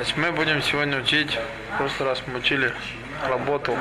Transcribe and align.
Значит, 0.00 0.16
мы 0.16 0.32
будем 0.32 0.62
сегодня 0.62 0.98
учить, 0.98 1.38
в 1.74 1.76
прошлый 1.76 2.08
раз 2.08 2.22
мы 2.26 2.38
учили 2.38 2.72
работу, 3.28 3.76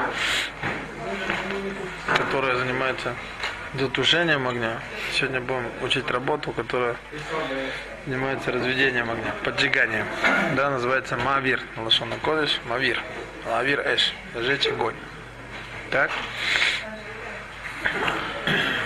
которая 2.13 2.57
занимается 2.57 3.15
затушением 3.73 4.45
огня. 4.45 4.81
Сегодня 5.13 5.39
будем 5.39 5.71
учить 5.81 6.11
работу, 6.11 6.51
которая 6.51 6.97
занимается 8.05 8.51
разведением 8.51 9.09
огня, 9.09 9.33
поджиганием. 9.45 10.05
Да, 10.57 10.69
называется 10.71 11.15
мавир. 11.15 11.61
Лашона 11.77 12.17
кодыш, 12.17 12.59
мавир. 12.65 13.01
Мавир 13.45 13.79
эш, 13.87 14.13
зажечь 14.33 14.67
огонь. 14.67 14.95
Так? 15.89 16.11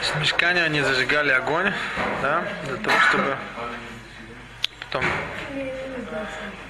С 0.04 0.16
мешкания 0.20 0.66
они 0.66 0.82
зажигали 0.82 1.32
огонь, 1.32 1.74
да, 2.22 2.44
для 2.68 2.78
того, 2.78 3.00
чтобы 3.10 3.38
потом 4.82 5.04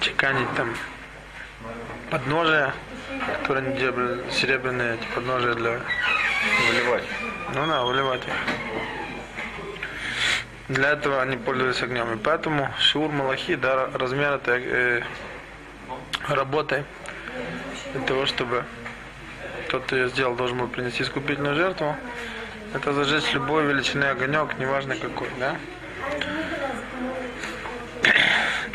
чеканить 0.00 0.52
там 0.56 0.74
подножия, 2.10 2.72
которые 3.40 3.76
делали, 3.76 4.30
серебряные 4.30 4.94
эти 4.94 5.06
подножия 5.14 5.54
для 5.54 5.80
Выливать. 6.68 7.04
ну 7.54 7.66
да, 7.66 7.82
выливать 7.84 8.22
их. 8.26 8.34
Для 10.68 10.90
этого 10.90 11.20
они 11.20 11.36
пользовались 11.36 11.82
огнем. 11.82 12.12
И 12.14 12.16
поэтому 12.16 12.70
шиур 12.78 13.10
малахи, 13.10 13.54
да, 13.54 13.88
размер 13.94 14.32
этой 14.32 14.62
э, 14.64 15.02
работы, 16.28 16.84
для 17.92 18.02
того, 18.02 18.26
чтобы 18.26 18.64
тот, 19.68 19.84
кто 19.84 19.96
ее 19.96 20.08
сделал, 20.08 20.34
должен 20.34 20.58
был 20.58 20.68
принести 20.68 21.02
искупительную 21.02 21.54
жертву, 21.54 21.96
это 22.72 22.92
зажечь 22.92 23.32
любой 23.34 23.66
величины 23.66 24.04
огонек, 24.04 24.58
неважно 24.58 24.96
какой, 24.96 25.28
да? 25.38 25.56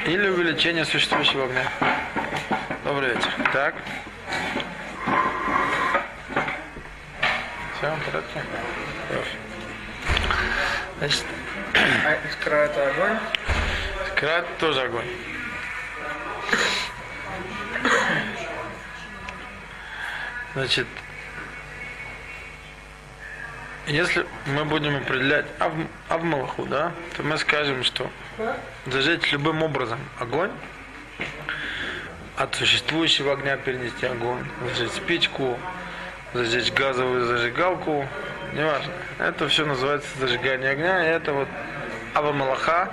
Или 0.06 0.28
увеличение 0.28 0.86
существующего 0.86 1.46
огня. 1.46 1.72
Добрый 2.84 3.10
вечер. 3.10 3.32
Так. 3.52 3.76
Все, 7.78 7.96
в 7.96 8.06
порядке? 8.06 8.44
Хорошо. 9.10 9.30
Значит, 11.00 11.26
А 12.06 12.28
искра 12.28 12.56
это 12.56 12.90
огонь? 12.92 13.18
Крат 14.16 14.58
тоже 14.58 14.82
огонь. 14.82 15.06
Значит, 20.54 20.88
если 23.88 24.26
мы 24.48 24.66
будем 24.66 24.96
определять 24.96 25.46
ав, 25.60 25.74
авмалаху, 26.10 26.66
да, 26.66 26.92
то 27.16 27.24
мы 27.24 27.38
скажем, 27.38 27.84
что 27.84 28.10
зажечь 28.86 29.32
любым 29.32 29.64
образом 29.64 30.00
огонь, 30.20 30.52
от 32.38 32.56
существующего 32.56 33.34
огня 33.34 33.58
перенести 33.58 34.06
огонь, 34.06 34.46
зажечь 34.74 34.94
спичку, 34.94 35.60
зажечь 36.34 36.72
газовую 36.72 37.26
зажигалку, 37.26 38.08
неважно. 38.54 38.94
Это 39.18 39.48
все 39.50 39.66
называется 39.66 40.08
зажигание 40.20 40.72
огня, 40.72 41.06
и 41.06 41.10
это 41.10 41.34
вот 41.34 41.48
авамалаха, 42.14 42.92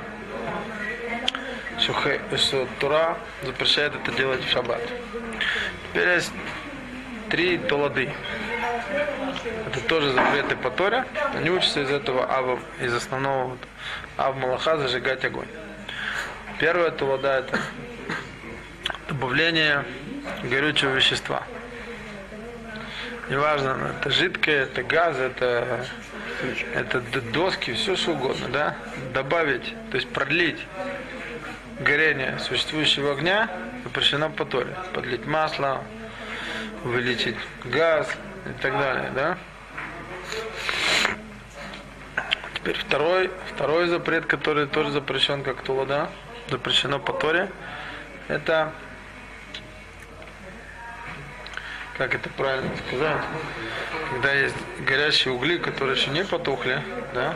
что, 1.79 1.93
хэ- 1.93 2.37
что 2.37 2.67
Тура 2.81 3.17
запрещает 3.43 3.95
это 3.95 4.13
делать 4.17 4.45
в 4.45 4.51
шаббат. 4.51 4.83
Теперь 5.93 6.09
есть 6.09 6.33
три 7.31 7.59
толады. 7.59 8.13
Это 9.67 9.81
тоже 9.89 10.13
запреты 10.13 10.57
по 10.57 10.71
Торе. 10.71 11.05
Они 11.35 11.51
учатся 11.51 11.83
из 11.83 11.91
этого 11.91 12.31
ава, 12.31 12.59
из 12.81 12.95
основного 12.95 13.51
вот, 13.51 13.59
ав 14.17 14.37
малаха 14.37 14.77
зажигать 14.77 15.25
огонь. 15.25 15.49
Первая 16.59 16.91
толада 16.91 17.39
это 17.39 17.61
добавление 19.09 19.85
горючего 20.45 20.91
вещества. 20.91 21.43
Неважно, 23.29 23.95
это 23.99 24.11
жидкое, 24.11 24.63
это 24.65 24.83
газ, 24.85 25.19
это, 25.19 25.85
это 26.75 27.01
доски, 27.33 27.73
все 27.73 27.97
что 27.97 28.13
угодно, 28.13 28.49
да? 28.49 28.77
Добавить, 29.13 29.75
то 29.91 29.97
есть 29.97 30.09
продлить 30.11 30.61
горение 31.81 32.39
существующего 32.39 33.13
огня 33.13 33.51
запрещено 33.85 34.31
по 34.31 34.45
Торе. 34.45 34.75
Подлить 34.95 35.27
масло, 35.27 35.83
увеличить 36.85 37.37
газ 37.65 38.09
и 38.51 38.61
так 38.61 38.73
далее, 38.73 39.11
да? 39.15 39.39
Теперь 42.55 42.77
второй, 42.77 43.31
второй 43.55 43.87
запрет, 43.89 44.27
который 44.27 44.67
тоже 44.67 44.91
запрещен 44.91 45.43
как 45.43 45.63
тулада, 45.63 46.11
запрещено 46.49 46.99
по 46.99 47.13
Торе, 47.13 47.51
это 48.29 48.73
как 51.97 52.15
это 52.15 52.29
правильно 52.31 52.71
сказать, 52.87 53.23
когда 54.11 54.33
есть 54.33 54.57
горящие 54.81 55.33
угли, 55.33 55.59
которые 55.59 55.97
еще 55.97 56.11
не 56.11 56.25
потухли, 56.25 56.83
да, 57.15 57.35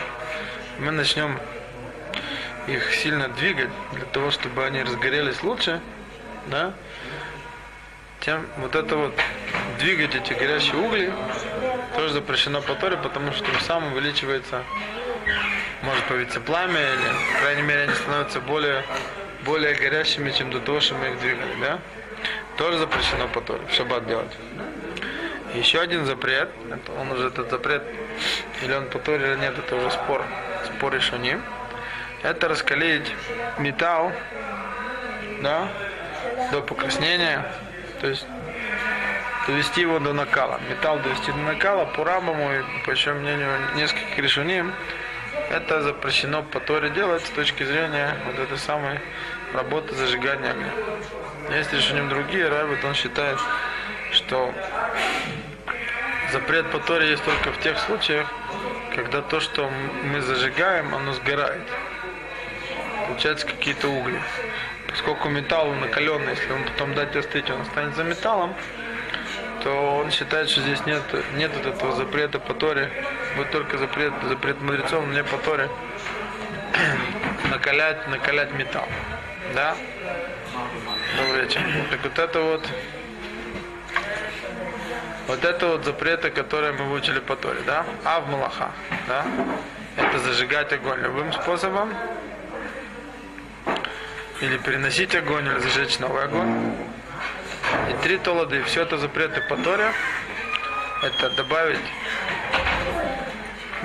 мы 0.79 0.91
начнем 0.91 1.39
их 2.67 2.95
сильно 2.95 3.29
двигать 3.29 3.71
для 3.93 4.05
того, 4.07 4.31
чтобы 4.31 4.65
они 4.65 4.83
разгорелись 4.83 5.43
лучше, 5.43 5.81
да, 6.47 6.75
тем 8.21 8.47
вот 8.59 8.75
это 8.75 8.97
вот 8.97 9.15
двигать 9.81 10.15
эти 10.15 10.35
горящие 10.35 10.77
угли 10.77 11.13
тоже 11.97 12.13
запрещено 12.13 12.61
по 12.61 12.75
Торе, 12.75 12.97
потому 12.99 13.33
что 13.33 13.45
тем 13.45 13.59
самым 13.61 13.93
увеличивается, 13.95 14.63
может 15.83 16.05
появиться 16.05 16.41
пламя, 16.41 16.81
или, 16.81 17.35
по 17.35 17.41
крайней 17.41 17.63
мере, 17.63 17.83
они 17.85 17.95
становятся 17.95 18.41
более, 18.41 18.85
более 19.45 19.75
горящими, 19.75 20.31
чем 20.31 20.51
до 20.51 20.61
того, 20.61 20.81
что 20.81 20.95
мы 20.95 21.09
их 21.09 21.21
двигали, 21.21 21.55
да? 21.61 21.79
Тоже 22.57 22.79
запрещено 22.79 23.27
по 23.29 23.41
Торе, 23.41 23.63
в 23.67 23.75
шаббат 23.75 24.07
делать. 24.07 24.33
Еще 25.55 25.81
один 25.81 26.05
запрет, 26.05 26.51
это 26.71 26.93
он 26.93 27.11
уже 27.13 27.29
этот 27.29 27.51
запрет, 27.51 27.83
или 28.63 28.73
он 28.73 28.87
по 28.87 28.99
Торе 28.99 29.33
или 29.33 29.41
нет, 29.41 29.59
это 29.59 29.77
уже 29.77 29.91
спор, 29.91 30.25
спор 30.67 30.95
еще 30.95 31.19
не. 31.19 31.41
Это 32.23 32.49
раскалить 32.49 33.11
металл, 33.59 34.13
да, 35.43 35.69
до 36.53 36.61
покраснения, 36.61 37.51
то 38.01 38.09
есть 38.09 38.27
довести 39.51 39.81
его 39.81 39.99
до 39.99 40.13
накала. 40.13 40.61
Металл 40.69 41.01
довести 41.01 41.33
до 41.33 41.39
накала, 41.39 41.85
по 41.85 42.05
Рамбаму 42.05 42.53
и 42.53 42.63
по 42.85 42.91
еще 42.91 43.13
мнению 43.13 43.51
нескольких 43.75 44.19
решений, 44.19 44.65
это 45.51 45.83
запрещено 45.83 46.43
по 46.43 46.61
Торе 46.61 46.91
делать 46.91 47.27
с 47.27 47.31
точки 47.31 47.65
зрения 47.65 48.15
вот 48.27 48.39
этой 48.39 48.59
самой 48.59 49.01
работы 49.53 49.95
зажигания 49.95 50.53
огня. 50.53 50.73
Есть 51.57 51.73
решением 51.73 52.09
другие, 52.09 52.49
Рабит, 52.49 52.85
он 52.85 52.95
считает, 52.95 53.39
что 54.13 54.55
запрет 56.33 56.71
по 56.71 56.79
Торе 56.79 57.11
есть 57.11 57.25
только 57.25 57.51
в 57.51 57.59
тех 57.61 57.79
случаях, 57.79 58.33
когда 58.95 59.21
то, 59.21 59.41
что 59.41 59.69
мы 60.05 60.21
зажигаем, 60.21 60.95
оно 60.95 61.13
сгорает. 61.15 61.63
Получается 63.09 63.47
какие-то 63.47 63.89
угли. 63.89 64.21
Поскольку 64.89 65.29
металл 65.29 65.73
накаленный, 65.75 66.35
если 66.35 66.53
он 66.53 66.65
потом 66.65 66.95
дать 66.95 67.17
остыть, 67.17 67.51
он 67.51 67.63
останется 67.63 68.05
металлом, 68.05 68.55
то 69.63 69.99
он 69.99 70.11
считает, 70.11 70.49
что 70.49 70.63
здесь 70.63 70.85
нет, 70.87 71.03
нет 71.37 71.51
вот 71.55 71.67
этого 71.67 71.97
запрета 71.97 72.39
по 72.39 72.55
Торе. 72.55 72.91
Вот 73.37 73.51
только 73.51 73.79
запрет, 73.79 74.13
запрет 74.29 74.61
мудрецов, 74.61 75.05
но 75.07 75.13
не 75.13 75.25
по 75.25 75.37
Торе. 75.39 75.69
накалять, 77.51 78.09
накалять 78.09 78.53
металл. 78.53 78.87
Да? 79.55 79.77
Добрый 81.17 81.45
вечер. 81.45 81.63
Так 81.91 82.01
вот 82.03 82.19
это 82.19 82.41
вот 82.41 82.69
вот 85.27 85.45
это 85.45 85.67
вот 85.69 85.85
запреты, 85.85 86.31
которые 86.31 86.73
мы 86.73 86.87
выучили 86.87 87.21
по 87.21 87.37
Торе, 87.37 87.61
да? 87.65 87.87
А 88.05 88.21
в 88.21 88.29
Малаха, 88.29 88.73
да? 89.07 89.25
Это 89.97 90.19
зажигать 90.19 90.73
огонь 90.73 91.01
любым 91.01 91.33
способом. 91.33 91.95
Или 94.41 94.57
переносить 94.59 95.15
огонь, 95.15 95.47
или 95.47 95.59
зажечь 95.59 95.99
новый 95.99 96.25
огонь. 96.25 96.75
И 97.91 97.93
три 98.03 98.19
толоды, 98.19 98.63
все 98.63 98.83
это 98.83 98.99
запреты 98.99 99.41
по 99.49 99.57
Торе. 99.57 99.93
Это 101.03 101.31
добавить 101.31 101.81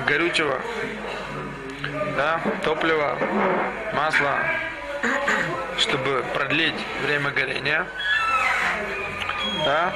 горючего, 0.06 0.62
да, 2.16 2.40
топлива, 2.64 3.18
масла, 3.94 4.38
чтобы 5.80 6.24
продлить 6.36 6.76
время 7.04 7.32
горения. 7.32 7.88
Да? 9.66 9.92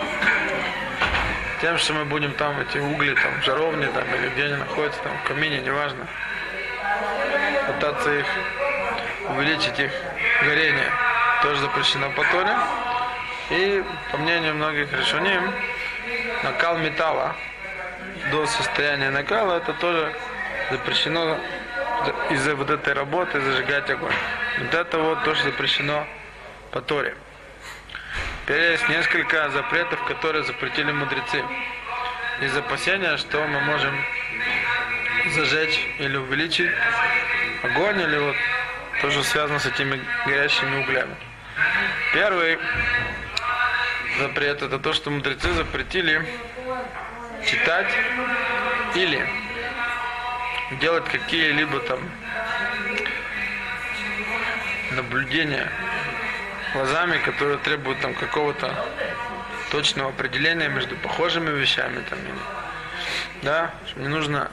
Тем, 1.61 1.77
что 1.77 1.93
мы 1.93 2.05
будем 2.05 2.31
там 2.33 2.59
эти 2.61 2.79
угли, 2.79 3.13
там, 3.13 3.43
жаровни, 3.43 3.85
там, 3.85 4.05
или 4.15 4.29
где 4.29 4.45
они 4.45 4.55
находятся, 4.55 5.01
там, 5.03 5.11
в 5.19 5.27
камине, 5.27 5.59
неважно. 5.59 6.07
Пытаться 7.67 8.11
их 8.11 8.25
увеличить 9.29 9.77
их 9.77 9.91
горение. 10.43 10.89
Тоже 11.43 11.59
запрещено 11.61 12.09
по 12.11 12.23
Торе. 12.31 12.55
И, 13.49 13.83
по 14.11 14.17
мнению 14.17 14.55
многих 14.55 14.91
решений, 14.93 15.39
накал 16.43 16.77
металла 16.77 17.35
до 18.31 18.45
состояния 18.45 19.09
накала, 19.09 19.57
это 19.57 19.73
тоже 19.73 20.13
запрещено 20.69 21.37
из-за 22.29 22.55
вот 22.55 22.69
этой 22.69 22.93
работы 22.93 23.41
зажигать 23.41 23.89
огонь. 23.89 24.13
Вот 24.59 24.73
это 24.73 24.97
вот 24.99 25.23
тоже 25.23 25.43
запрещено 25.43 26.05
по 26.71 26.81
Торе. 26.81 27.15
Теперь 28.43 28.71
есть 28.71 28.87
несколько 28.89 29.49
запретов, 29.49 30.03
которые 30.05 30.43
запретили 30.43 30.91
мудрецы. 30.91 31.43
Из 32.41 32.55
опасения, 32.55 33.17
что 33.17 33.45
мы 33.45 33.59
можем 33.61 33.93
зажечь 35.31 35.87
или 35.99 36.17
увеличить 36.17 36.71
огонь, 37.63 37.99
или 37.99 38.17
вот 38.17 38.35
тоже 39.01 39.23
связано 39.23 39.59
с 39.59 39.65
этими 39.65 39.99
горящими 40.25 40.83
углями. 40.83 41.15
Первый 42.13 42.57
запрет 44.19 44.61
это 44.61 44.77
то, 44.77 44.93
что 44.93 45.09
мудрецы 45.09 45.51
запретили 45.53 46.23
читать 47.45 47.91
или 48.95 49.27
делать 50.79 51.05
какие-либо 51.05 51.79
там 51.79 51.99
наблюдения 54.91 55.71
глазами, 56.73 57.17
которые 57.19 57.57
требуют 57.57 57.99
там 58.01 58.13
какого-то 58.13 58.85
точного 59.71 60.09
определения 60.09 60.67
между 60.67 60.95
похожими 60.97 61.49
вещами 61.49 62.03
там 62.09 62.19
или 62.19 62.59
да, 63.41 63.71
мне 63.95 64.09
нужно 64.09 64.51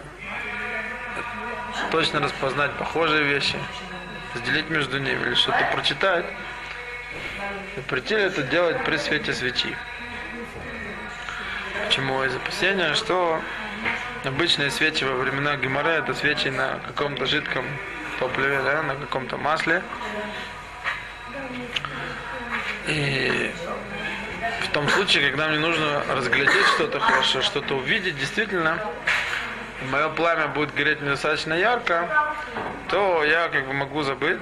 точно 1.90 2.20
распознать 2.20 2.72
похожие 2.74 3.24
вещи, 3.24 3.58
разделить 4.34 4.70
между 4.70 4.98
ними 4.98 5.20
или 5.26 5.34
что-то 5.34 5.68
прочитать. 5.72 6.24
Запретили 7.76 8.22
это 8.22 8.42
делать 8.42 8.82
при 8.84 8.96
свете 8.96 9.34
свечи. 9.34 9.76
Почему? 11.84 12.24
Из 12.24 12.34
опасения, 12.34 12.94
что 12.94 13.38
обычные 14.24 14.70
свечи 14.70 15.04
во 15.04 15.12
времена 15.12 15.56
Гемора 15.56 15.90
это 15.90 16.14
свечи 16.14 16.48
на 16.48 16.80
каком-то 16.86 17.26
жидком 17.26 17.66
топливе, 18.18 18.62
да, 18.62 18.82
на 18.82 18.94
каком-то 18.94 19.36
масле. 19.36 19.82
И 22.86 23.52
в 24.62 24.68
том 24.72 24.88
случае, 24.88 25.28
когда 25.28 25.48
мне 25.48 25.58
нужно 25.58 26.02
разглядеть 26.08 26.66
что-то 26.76 26.98
хорошо, 26.98 27.42
что-то 27.42 27.74
увидеть, 27.74 28.18
действительно, 28.18 28.78
мое 29.90 30.08
пламя 30.08 30.48
будет 30.48 30.74
гореть 30.74 31.02
недостаточно 31.02 31.52
ярко, 31.52 32.34
то 32.88 33.22
я 33.22 33.48
как 33.48 33.66
бы 33.66 33.74
могу 33.74 34.02
забыть 34.02 34.40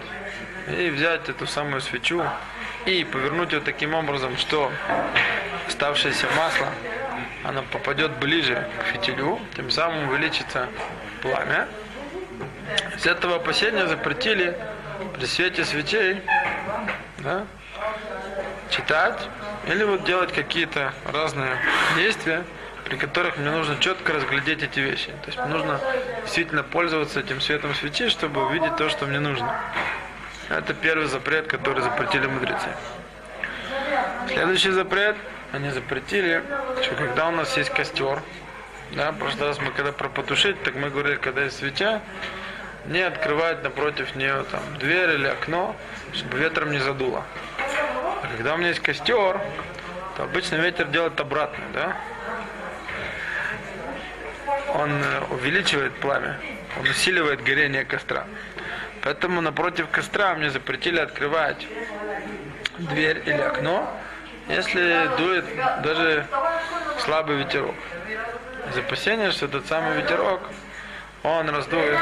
и 0.69 0.89
взять 0.91 1.29
эту 1.29 1.49
самую 1.49 1.81
свечу 1.81 2.25
и 2.87 3.05
повернуть 3.05 3.53
ее 3.53 3.61
таким 3.61 3.95
образом, 3.95 4.37
что 4.37 4.71
оставшееся 5.67 6.27
масло, 6.37 6.69
оно 7.43 7.63
попадет 7.73 8.13
ближе 8.19 8.69
к 8.81 8.85
фитилю, 8.93 9.39
тем 9.57 9.71
самым 9.71 10.09
увеличится 10.09 10.69
пламя. 11.23 11.67
С 12.99 13.07
этого 13.07 13.37
опасения 13.37 13.87
запретили 13.87 14.57
при 15.15 15.27
свете 15.27 15.65
свечей 15.65 16.23
да, 17.19 17.45
читать 18.71 19.29
или 19.67 19.85
вот 19.85 20.05
делать 20.05 20.33
какие-то 20.33 20.93
разные 21.13 21.57
действия, 21.97 22.45
при 22.85 22.97
которых 22.97 23.39
мне 23.39 23.51
нужно 23.51 23.77
четко 23.79 24.13
разглядеть 24.13 24.63
эти 24.63 24.81
вещи. 24.81 25.11
То 25.25 25.27
есть 25.27 25.39
нужно 25.47 25.81
действительно 26.23 26.63
пользоваться 26.63 27.21
этим 27.21 27.41
светом 27.41 27.75
свечи, 27.75 28.09
чтобы 28.09 28.47
увидеть 28.47 28.77
то, 28.77 28.89
что 28.91 29.07
мне 29.07 29.21
нужно. 29.21 29.55
Это 30.49 30.75
первый 30.75 31.07
запрет, 31.07 31.47
который 31.47 31.83
запретили 31.83 32.27
мудрецы. 32.27 32.69
Следующий 34.29 34.71
запрет, 34.71 35.17
они 35.53 35.71
запретили, 35.71 36.43
что 36.83 36.95
когда 36.95 37.29
у 37.29 37.31
нас 37.31 37.57
есть 37.57 37.71
костер, 37.71 38.23
да, 38.93 39.13
в 39.13 39.19
прошлый 39.19 39.49
раз 39.49 39.59
мы 39.61 39.71
когда 39.71 39.93
про 39.93 40.09
потушить, 40.09 40.63
так 40.63 40.75
мы 40.75 40.91
говорили, 40.91 41.17
когда 41.17 41.45
есть 41.45 41.59
свеча, 41.59 42.01
не 42.87 43.01
открывать 43.01 43.63
напротив 43.63 44.15
нее 44.15 44.45
там 44.51 44.61
дверь 44.79 45.11
или 45.11 45.27
окно, 45.27 45.75
чтобы 46.13 46.39
ветром 46.39 46.71
не 46.71 46.79
задуло. 46.79 47.25
А 48.23 48.27
когда 48.37 48.55
у 48.55 48.57
меня 48.59 48.69
есть 48.69 48.81
костер, 48.81 49.41
то 50.17 50.23
обычно 50.23 50.57
ветер 50.57 50.87
делает 50.89 51.19
обратно, 51.21 51.65
да? 51.73 51.97
Он 54.75 54.91
э, 54.91 55.21
увеличивает 55.31 55.95
пламя, 56.01 56.39
он 56.79 56.89
усиливает 56.89 57.43
горение 57.43 57.85
костра. 57.85 58.27
Поэтому 59.05 59.43
напротив 59.43 59.87
костра 59.91 60.35
мне 60.35 60.51
запретили 60.51 60.99
открывать 60.99 61.67
дверь 62.79 63.23
или 63.27 63.41
окно, 63.41 63.87
если 64.49 65.11
дует 65.19 65.45
даже 65.83 66.27
слабый 67.01 67.37
ветерок. 67.37 67.75
Из 68.71 68.79
опасения, 68.79 69.31
что 69.31 69.45
этот 69.45 69.67
самый 69.67 69.99
ветерок, 70.01 70.41
он 71.23 71.51
раздует, 71.51 71.99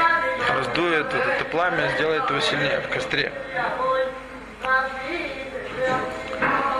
раздует 0.49 1.13
вот 1.13 1.25
это 1.25 1.45
пламя, 1.51 1.91
сделает 1.97 2.29
его 2.29 2.39
сильнее 2.39 2.79
в 2.79 2.87
костре. 2.87 3.33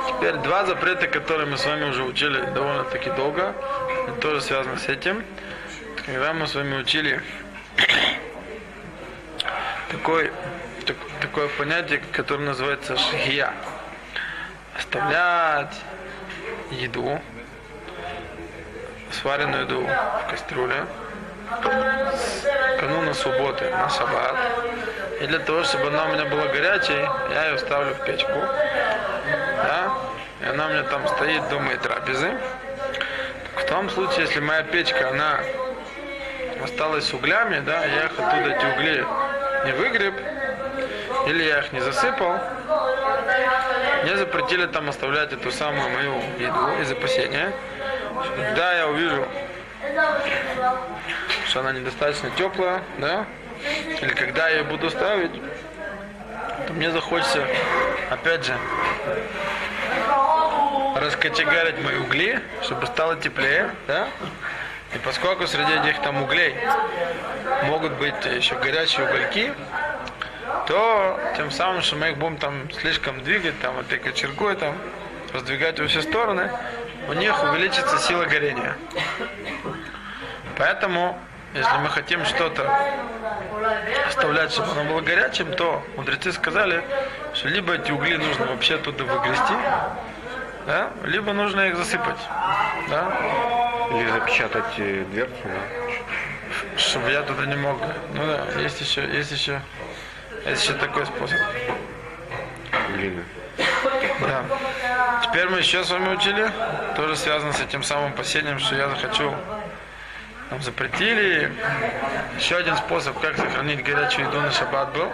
Теперь 0.08 0.36
два 0.36 0.64
запрета, 0.64 1.08
которые 1.08 1.48
мы 1.48 1.58
с 1.58 1.66
вами 1.66 1.90
уже 1.90 2.04
учили 2.04 2.40
довольно-таки 2.52 3.10
долго, 3.10 3.54
тоже 4.22 4.40
связано 4.40 4.78
с 4.78 4.88
этим. 4.88 5.22
Когда 6.06 6.32
мы 6.32 6.48
с 6.48 6.56
вами 6.56 6.76
учили 6.76 7.22
такой, 9.94 10.32
так, 10.86 10.98
такое 11.22 11.48
понятие, 11.50 12.02
которое 12.12 12.46
называется 12.46 12.98
шхия. 12.98 13.54
Оставлять 14.78 15.76
еду, 16.72 17.22
сваренную 19.12 19.64
еду 19.64 19.82
в 19.82 20.32
кастрюле, 20.32 20.86
кануна 22.80 23.14
субботы 23.14 23.70
на 23.70 23.90
шаббат. 23.90 24.36
И 25.22 25.28
для 25.28 25.40
того, 25.40 25.64
чтобы 25.64 25.88
она 25.88 26.06
у 26.06 26.14
меня 26.14 26.26
была 26.26 26.48
горячей, 26.48 27.08
я 27.32 27.50
ее 27.50 27.58
ставлю 27.60 27.94
в 27.94 28.04
печку. 28.04 28.34
Да? 28.34 29.94
И 30.42 30.46
она 30.46 30.66
у 30.66 30.70
меня 30.70 30.84
там 30.84 31.08
стоит 31.08 31.48
до 31.50 31.60
моей 31.60 31.78
трапезы. 31.78 32.32
в 33.56 33.66
том 33.66 33.90
случае, 33.92 34.22
если 34.22 34.40
моя 34.40 34.64
печка, 34.64 35.10
она 35.10 35.40
осталась 36.64 37.06
с 37.06 37.14
углями, 37.14 37.60
да, 37.60 37.86
я 37.86 38.06
их 38.06 38.12
оттуда 38.20 38.56
эти 38.56 38.66
угли 38.66 39.06
не 39.66 39.72
выгреб, 39.72 40.14
или 41.28 41.44
я 41.44 41.60
их 41.60 41.72
не 41.72 41.80
засыпал, 41.80 42.40
мне 44.04 44.18
запретили 44.18 44.66
там 44.66 44.90
оставлять 44.90 45.32
эту 45.32 45.52
самую 45.52 45.90
мою 45.90 46.16
еду 46.38 46.82
из 46.82 46.92
опасения. 46.92 47.52
Когда 48.36 48.74
я 48.74 48.88
увижу, 48.88 49.26
что 51.48 51.60
она 51.62 51.72
недостаточно 51.72 52.30
теплая, 52.32 52.82
да, 52.98 53.26
или 54.02 54.14
когда 54.14 54.50
я 54.50 54.58
ее 54.58 54.64
буду 54.64 54.90
ставить, 54.90 55.32
то 56.68 56.74
мне 56.74 56.92
захочется, 56.92 57.46
опять 58.10 58.46
же, 58.46 58.58
раскочегарить 60.96 61.82
мои 61.84 61.98
угли, 61.98 62.40
чтобы 62.62 62.86
стало 62.88 63.16
теплее, 63.16 63.70
да, 63.88 64.08
и 64.94 64.98
поскольку 65.00 65.48
среди 65.48 65.74
этих 65.74 66.02
там 66.02 66.22
углей 66.22 66.56
могут 67.66 67.94
быть 67.94 68.26
еще 68.26 68.56
горячие 68.56 69.08
угольки, 69.08 69.54
то 70.68 71.20
тем 71.36 71.52
самым, 71.52 71.82
что 71.82 71.96
мы 71.96 72.10
их 72.10 72.18
будем 72.18 72.38
там 72.38 72.72
слишком 72.72 73.24
двигать, 73.24 73.60
там 73.60 73.80
этой 73.80 73.98
кочергой 73.98 74.56
там, 74.56 74.76
раздвигать 75.34 75.80
во 75.80 75.88
все 75.88 76.02
стороны, 76.02 76.50
у 77.08 77.14
них 77.14 77.44
увеличится 77.44 77.98
сила 77.98 78.26
горения. 78.26 78.76
Поэтому, 80.58 81.18
если 81.54 81.78
мы 81.78 81.90
хотим 81.90 82.24
что-то 82.26 82.70
оставлять, 84.08 84.52
чтобы 84.52 84.72
оно 84.72 84.84
было 84.86 85.02
горячим, 85.02 85.54
то 85.54 85.84
мудрецы 85.98 86.32
сказали, 86.32 86.84
что 87.34 87.50
либо 87.50 87.74
эти 87.74 87.92
угли 87.92 88.18
нужно 88.18 88.46
вообще 88.46 88.76
оттуда 88.76 89.04
выгрести, 89.04 89.54
да, 90.68 90.92
либо 91.04 91.34
нужно 91.34 91.62
их 91.62 91.76
засыпать. 91.78 92.20
Да? 92.90 93.73
Или 93.96 94.10
запечатать 94.12 94.74
э, 94.78 95.06
дверцу, 95.12 95.36
да? 95.44 96.78
Чтобы 96.78 97.12
я 97.12 97.22
туда 97.24 97.46
не 97.46 97.56
мог. 97.56 97.78
Ну 98.14 98.26
да, 98.26 98.60
есть 98.60 98.82
еще, 98.82 99.02
есть 99.02 99.32
еще, 99.32 99.62
есть 100.46 100.64
еще 100.64 100.74
такой 100.74 101.06
способ. 101.06 101.38
Глины. 102.96 103.24
Да. 104.22 104.44
Теперь 105.24 105.50
мы 105.50 105.60
еще 105.60 105.84
с 105.84 105.92
вами 105.92 106.14
учили, 106.14 106.52
тоже 106.96 107.16
связано 107.16 107.54
с 107.54 107.62
этим 107.62 107.84
самым 107.84 108.14
опасением, 108.14 108.60
что 108.60 108.76
я 108.76 108.90
захочу. 108.90 109.34
Нам 110.50 110.62
запретили. 110.62 111.52
Еще 112.38 112.58
один 112.58 112.76
способ, 112.78 113.20
как 113.20 113.38
сохранить 113.38 113.84
горячую 113.84 114.28
еду 114.28 114.42
на 114.42 114.52
шаббат 114.52 114.94
был. 114.94 115.12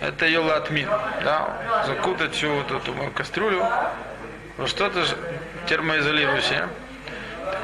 Это 0.00 0.26
ее 0.26 0.40
латмин. 0.40 0.88
Да? 1.22 1.84
Закутать 1.86 2.34
всю 2.34 2.52
вот 2.52 2.70
эту 2.70 2.92
мою 2.94 3.10
кастрюлю 3.12 3.64
во 4.56 4.66
что-то 4.66 5.04
термоизолирующее. 5.66 6.68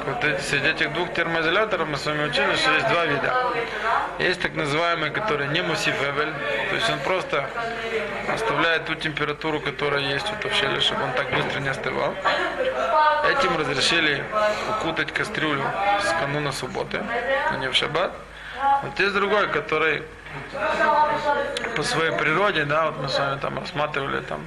Вот 0.06 0.24
среди 0.40 0.68
этих 0.68 0.92
двух 0.92 1.12
термоизоляторов 1.12 1.88
мы 1.88 1.96
с 1.96 2.06
вами 2.06 2.28
учили, 2.28 2.54
что 2.56 2.72
есть 2.72 2.88
два 2.88 3.04
вида. 3.04 3.34
Есть 4.18 4.40
так 4.40 4.54
называемый, 4.54 5.10
который 5.10 5.48
не 5.48 5.62
мусифебель, 5.62 6.32
то 6.70 6.74
есть 6.74 6.90
он 6.90 6.98
просто 7.00 7.48
оставляет 8.32 8.86
ту 8.86 8.94
температуру, 8.94 9.60
которая 9.60 10.00
есть 10.00 10.26
в 10.26 10.54
щели, 10.54 10.80
чтобы 10.80 11.04
он 11.04 11.12
так 11.12 11.30
быстро 11.30 11.60
не 11.60 11.68
остывал. 11.68 12.14
Этим 13.30 13.58
разрешили 13.58 14.24
укутать 14.70 15.12
кастрюлю 15.12 15.64
с 16.00 16.20
кануна 16.20 16.52
субботы, 16.52 17.02
но 17.52 17.58
не 17.58 17.68
в 17.68 17.74
шаббат. 17.74 18.12
Вот 18.82 18.98
есть 18.98 19.14
другой, 19.14 19.48
который 19.48 20.02
по 21.76 21.82
своей 21.82 22.12
природе, 22.12 22.64
да, 22.64 22.86
вот 22.86 22.98
мы 22.98 23.08
с 23.08 23.18
вами 23.18 23.38
там 23.38 23.58
рассматривали 23.58 24.20
там 24.20 24.46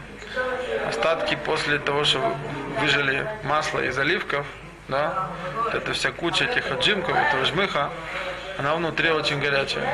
остатки 0.87 1.35
после 1.45 1.79
того, 1.79 2.03
что 2.03 2.19
выжили 2.79 3.27
масло 3.43 3.79
из 3.79 3.97
оливков, 3.97 4.45
да, 4.91 5.29
вот 5.55 5.73
это 5.73 5.93
вся 5.93 6.11
куча 6.11 6.45
этих 6.45 6.69
отжимков, 6.71 7.15
этого 7.15 7.45
жмыха, 7.45 7.89
она 8.57 8.75
внутри 8.75 9.09
очень 9.09 9.39
горячая. 9.39 9.87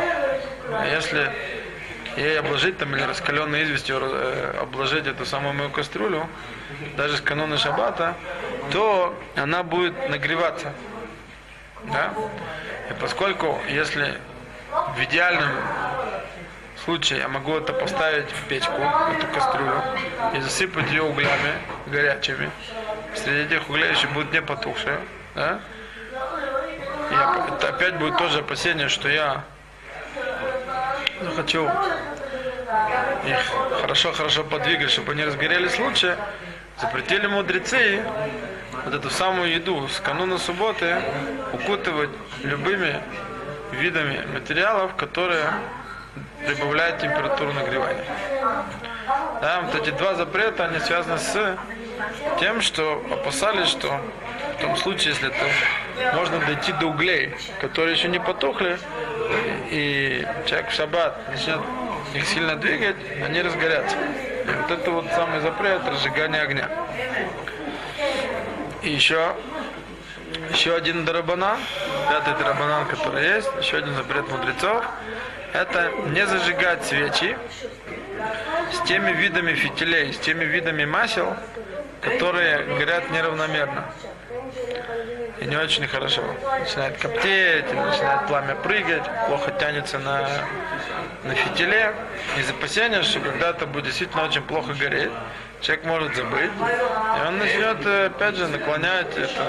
А 0.73 0.85
если 0.85 1.31
ей 2.17 2.39
обложить 2.39 2.77
там 2.77 2.93
или 2.95 3.03
раскаленной 3.03 3.63
известью 3.63 3.99
э, 4.01 4.59
обложить 4.61 5.05
эту 5.05 5.25
самую 5.25 5.53
мою 5.53 5.69
кастрюлю, 5.69 6.27
даже 6.97 7.17
с 7.17 7.21
кануна 7.21 7.57
шаббата, 7.57 8.15
то 8.71 9.17
она 9.35 9.63
будет 9.63 10.09
нагреваться. 10.09 10.73
Да? 11.83 12.13
И 12.89 12.93
поскольку, 12.99 13.59
если 13.69 14.17
в 14.95 15.03
идеальном 15.03 15.49
случае 16.83 17.19
я 17.19 17.27
могу 17.27 17.55
это 17.55 17.71
поставить 17.71 18.29
в 18.29 18.47
печку, 18.47 18.81
эту 18.81 19.27
кастрюлю, 19.27 19.81
и 20.35 20.41
засыпать 20.41 20.89
ее 20.89 21.03
углями 21.03 21.53
горячими, 21.85 22.49
среди 23.17 23.55
этих 23.55 23.69
углей 23.69 23.91
еще 23.91 24.07
будут 24.07 24.31
не 24.31 24.41
потухшие, 24.41 24.99
да? 25.35 25.59
И 27.09 27.53
это 27.53 27.69
опять 27.69 27.95
будет 27.97 28.17
тоже 28.17 28.39
опасение, 28.39 28.89
что 28.89 29.09
я 29.09 29.43
хочу 31.35 31.69
их 33.25 33.79
хорошо-хорошо 33.81 34.43
подвигать, 34.43 34.91
чтобы 34.91 35.13
они 35.13 35.23
разгорелись 35.23 35.79
лучше, 35.79 36.17
запретили 36.79 37.27
мудрецы 37.27 38.03
вот 38.85 38.93
эту 38.93 39.09
самую 39.09 39.51
еду 39.51 39.87
с 39.87 39.99
кануна 39.99 40.37
субботы 40.37 41.01
укутывать 41.53 42.09
любыми 42.43 43.01
видами 43.71 44.25
материалов, 44.33 44.95
которые 44.95 45.45
прибавляют 46.45 46.99
температуру 46.99 47.53
нагревания. 47.53 48.05
Да, 49.41 49.61
вот 49.61 49.75
эти 49.75 49.91
два 49.91 50.15
запрета, 50.15 50.65
они 50.65 50.79
связаны 50.79 51.17
с 51.17 51.57
тем, 52.39 52.61
что 52.61 53.03
опасались, 53.11 53.67
что 53.67 53.99
в 54.57 54.61
том 54.61 54.75
случае, 54.77 55.09
если 55.09 55.27
это 55.27 56.15
можно 56.15 56.39
дойти 56.39 56.71
до 56.73 56.87
углей, 56.87 57.35
которые 57.61 57.95
еще 57.95 58.07
не 58.07 58.19
потухли, 58.19 58.77
и 59.69 60.25
человек 60.45 60.69
в 60.69 60.73
шаббат 60.73 61.29
начнет 61.29 61.59
их 62.13 62.25
сильно 62.27 62.55
двигать, 62.55 62.95
они 63.25 63.41
разгорятся. 63.41 63.97
И 63.97 64.49
вот 64.61 64.71
это 64.71 64.91
вот 64.91 65.05
самый 65.13 65.41
запрет 65.41 65.81
разжигания 65.85 66.41
огня. 66.41 66.69
И 68.81 68.89
еще, 68.89 69.35
еще 70.51 70.75
один 70.75 71.05
дарабанан, 71.05 71.59
пятый 72.09 72.33
дарабанан, 72.41 72.85
который 72.87 73.35
есть, 73.35 73.49
еще 73.59 73.77
один 73.77 73.95
запрет 73.95 74.29
мудрецов, 74.29 74.85
это 75.53 75.91
не 76.07 76.25
зажигать 76.25 76.85
свечи 76.85 77.37
с 78.71 78.87
теми 78.87 79.11
видами 79.11 79.53
фитилей, 79.53 80.13
с 80.13 80.17
теми 80.19 80.45
видами 80.45 80.85
масел, 80.85 81.35
которые 82.01 82.63
горят 82.77 83.09
неравномерно. 83.11 83.85
И 85.39 85.45
не 85.45 85.55
очень 85.55 85.87
хорошо. 85.87 86.23
Начинает 86.59 86.97
коптеть, 86.97 87.71
начинает 87.73 88.27
пламя 88.27 88.55
прыгать, 88.55 89.03
плохо 89.27 89.51
тянется 89.59 89.99
на, 89.99 90.27
на 91.23 91.35
фитиле. 91.35 91.93
Из 92.37 92.49
опасения, 92.49 93.03
что 93.03 93.19
когда 93.19 93.51
это 93.51 93.67
будет 93.67 93.85
действительно 93.85 94.23
очень 94.25 94.41
плохо 94.41 94.73
гореть, 94.73 95.11
человек 95.61 95.85
может 95.85 96.15
забыть. 96.15 96.51
И 96.51 97.27
он 97.27 97.37
начнет, 97.37 97.85
опять 97.85 98.35
же, 98.35 98.47
наклонять 98.47 99.15
эту 99.15 99.43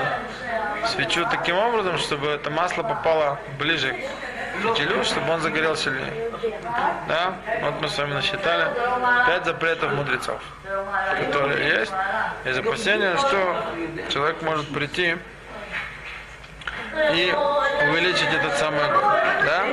свечу 0.89 1.27
таким 1.31 1.57
образом, 1.57 1.99
чтобы 1.99 2.29
это 2.29 2.51
масло 2.51 2.83
попало 2.83 3.39
ближе 3.59 3.93
к 3.93 4.28
фитилю, 4.59 5.05
чтобы 5.05 5.31
он 5.33 5.41
загорел 5.41 5.77
сильнее. 5.77 6.31
Да? 7.09 7.35
Вот 7.63 7.81
мы 7.81 7.89
с 7.89 7.99
вами 7.99 8.15
насчитали 8.15 8.71
пять 9.27 9.45
запретов 9.45 9.93
мудрецов, 9.93 10.41
которые 11.19 11.81
есть, 11.81 11.93
из 12.45 12.59
опасения, 12.59 13.17
что 13.17 13.65
человек 14.09 14.43
может 14.43 14.73
прийти 14.73 15.17
и 17.15 17.35
увеличить 17.91 18.33
этот 18.33 18.57
самый 18.59 18.85
огонь. 18.85 19.03
Да? 19.45 19.67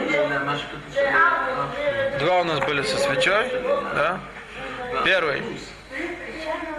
Два 2.20 2.42
у 2.42 2.44
нас 2.44 2.60
были 2.60 2.84
со 2.84 2.98
свечой. 2.98 3.50
Да? 3.96 4.20
Первый. 5.04 5.44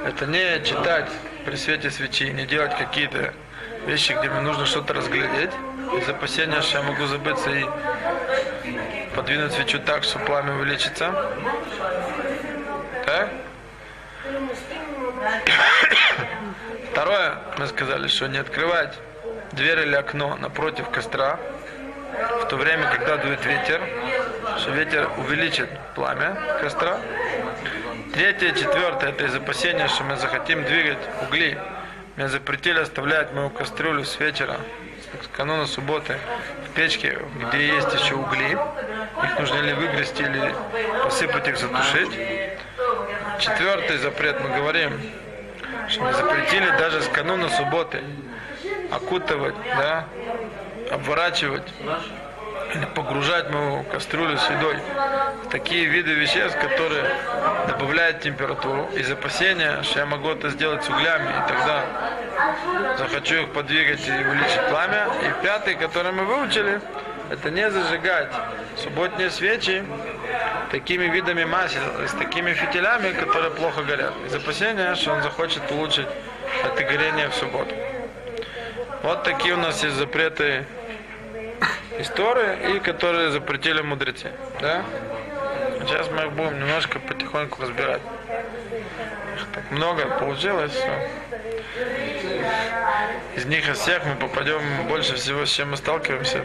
Это 0.04 0.26
не 0.26 0.62
читать 0.64 1.08
при 1.46 1.54
свете 1.54 1.92
свечи, 1.92 2.24
не 2.24 2.44
делать 2.44 2.76
какие-то 2.76 3.32
вещи, 3.86 4.16
где 4.18 4.28
мне 4.28 4.40
нужно 4.40 4.66
что-то 4.66 4.94
разглядеть. 4.94 5.50
Из 5.96 6.08
опасения, 6.08 6.60
что 6.60 6.78
я 6.78 6.84
могу 6.84 7.06
забыться 7.06 7.50
и 7.50 7.64
подвинуть 9.14 9.52
свечу 9.52 9.78
так, 9.78 10.02
что 10.02 10.18
пламя 10.18 10.54
увеличится. 10.54 11.14
Так? 13.06 13.30
Второе, 16.90 17.36
мы 17.58 17.68
сказали, 17.68 18.08
что 18.08 18.26
не 18.26 18.38
открывать 18.38 18.98
дверь 19.52 19.78
или 19.80 19.94
окно 19.94 20.36
напротив 20.36 20.90
костра, 20.90 21.38
в 22.42 22.48
то 22.48 22.56
время, 22.56 22.90
когда 22.90 23.18
дует 23.18 23.44
ветер, 23.46 23.80
что 24.58 24.72
ветер 24.72 25.08
увеличит 25.16 25.68
пламя 25.94 26.36
костра. 26.60 26.98
Третье, 28.16 28.52
четвертое, 28.52 29.10
это 29.10 29.26
из 29.26 29.34
опасения, 29.34 29.88
что 29.88 30.02
мы 30.02 30.16
захотим 30.16 30.64
двигать 30.64 30.96
угли. 31.20 31.58
Мне 32.16 32.28
запретили 32.28 32.78
оставлять 32.78 33.30
мою 33.34 33.50
кастрюлю 33.50 34.06
с 34.06 34.18
вечера, 34.18 34.56
с 35.22 35.36
кануна 35.36 35.66
субботы, 35.66 36.16
в 36.64 36.74
печке, 36.74 37.18
где 37.38 37.66
есть 37.66 37.92
еще 37.92 38.14
угли. 38.14 38.56
Их 39.22 39.38
нужно 39.38 39.56
или 39.56 39.74
выгрести, 39.74 40.22
или 40.22 40.54
посыпать 41.04 41.46
их, 41.46 41.58
затушить. 41.58 42.10
Четвертый 43.38 43.98
запрет, 43.98 44.40
мы 44.40 44.48
говорим, 44.48 44.98
что 45.90 46.04
мы 46.04 46.14
запретили 46.14 46.70
даже 46.78 47.02
с 47.02 47.08
кануна 47.08 47.50
субботы 47.50 48.02
окутывать, 48.92 49.56
да, 49.76 50.06
обворачивать 50.90 51.70
или 52.74 52.84
погружать 52.94 53.50
мою 53.50 53.84
кастрюлю 53.84 54.36
с 54.38 54.50
едой 54.50 54.78
такие 55.50 55.86
виды 55.86 56.12
веществ, 56.12 56.58
которые 56.58 57.04
добавляют 57.68 58.20
температуру 58.20 58.88
из 58.94 59.10
опасения, 59.10 59.82
что 59.82 60.00
я 60.00 60.06
могу 60.06 60.30
это 60.30 60.50
сделать 60.50 60.84
с 60.84 60.88
углями, 60.88 61.28
и 61.28 61.48
тогда 61.48 61.84
захочу 62.98 63.36
их 63.36 63.52
подвигать 63.52 64.06
и 64.06 64.10
увеличить 64.10 64.68
пламя. 64.68 65.08
И 65.22 65.44
пятый, 65.44 65.74
который 65.74 66.12
мы 66.12 66.24
выучили, 66.24 66.80
это 67.30 67.50
не 67.50 67.70
зажигать 67.70 68.32
субботние 68.76 69.30
свечи 69.30 69.84
такими 70.70 71.04
видами 71.04 71.44
масел, 71.44 71.80
с 72.06 72.12
такими 72.12 72.52
фитилями, 72.52 73.12
которые 73.12 73.50
плохо 73.52 73.82
горят. 73.82 74.12
Из 74.26 74.34
опасения, 74.34 74.94
что 74.94 75.12
он 75.12 75.22
захочет 75.22 75.62
улучшить 75.70 76.08
это 76.64 76.84
горение 76.84 77.28
в 77.28 77.34
субботу. 77.34 77.74
Вот 79.02 79.22
такие 79.22 79.54
у 79.54 79.58
нас 79.58 79.82
есть 79.84 79.96
запреты 79.96 80.66
истории, 81.98 82.76
и 82.76 82.80
которые 82.80 83.30
запретили 83.30 83.80
мудрецы. 83.80 84.30
Да? 84.60 84.84
Сейчас 85.80 86.10
мы 86.10 86.22
их 86.22 86.32
будем 86.32 86.58
немножко 86.58 86.98
потихоньку 86.98 87.62
разбирать. 87.62 88.02
Так 89.54 89.70
много 89.70 90.06
получилось. 90.18 90.76
Из 93.36 93.44
них 93.44 93.68
из 93.68 93.78
всех 93.78 94.04
мы 94.04 94.16
попадем 94.16 94.60
больше 94.88 95.14
всего, 95.14 95.44
с 95.44 95.50
чем 95.50 95.70
мы 95.70 95.76
сталкиваемся. 95.76 96.44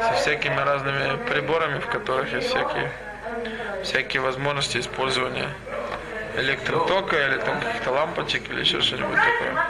Со 0.00 0.12
всякими 0.14 0.60
разными 0.60 1.16
приборами, 1.28 1.78
в 1.78 1.86
которых 1.86 2.32
есть 2.32 2.48
всякие, 2.48 2.92
всякие 3.82 4.22
возможности 4.22 4.78
использования 4.78 5.48
электротока 6.36 7.16
или 7.26 7.38
там 7.38 7.60
каких-то 7.60 7.90
лампочек 7.90 8.50
или 8.50 8.60
еще 8.60 8.80
что-нибудь 8.80 9.16
такое. 9.16 9.66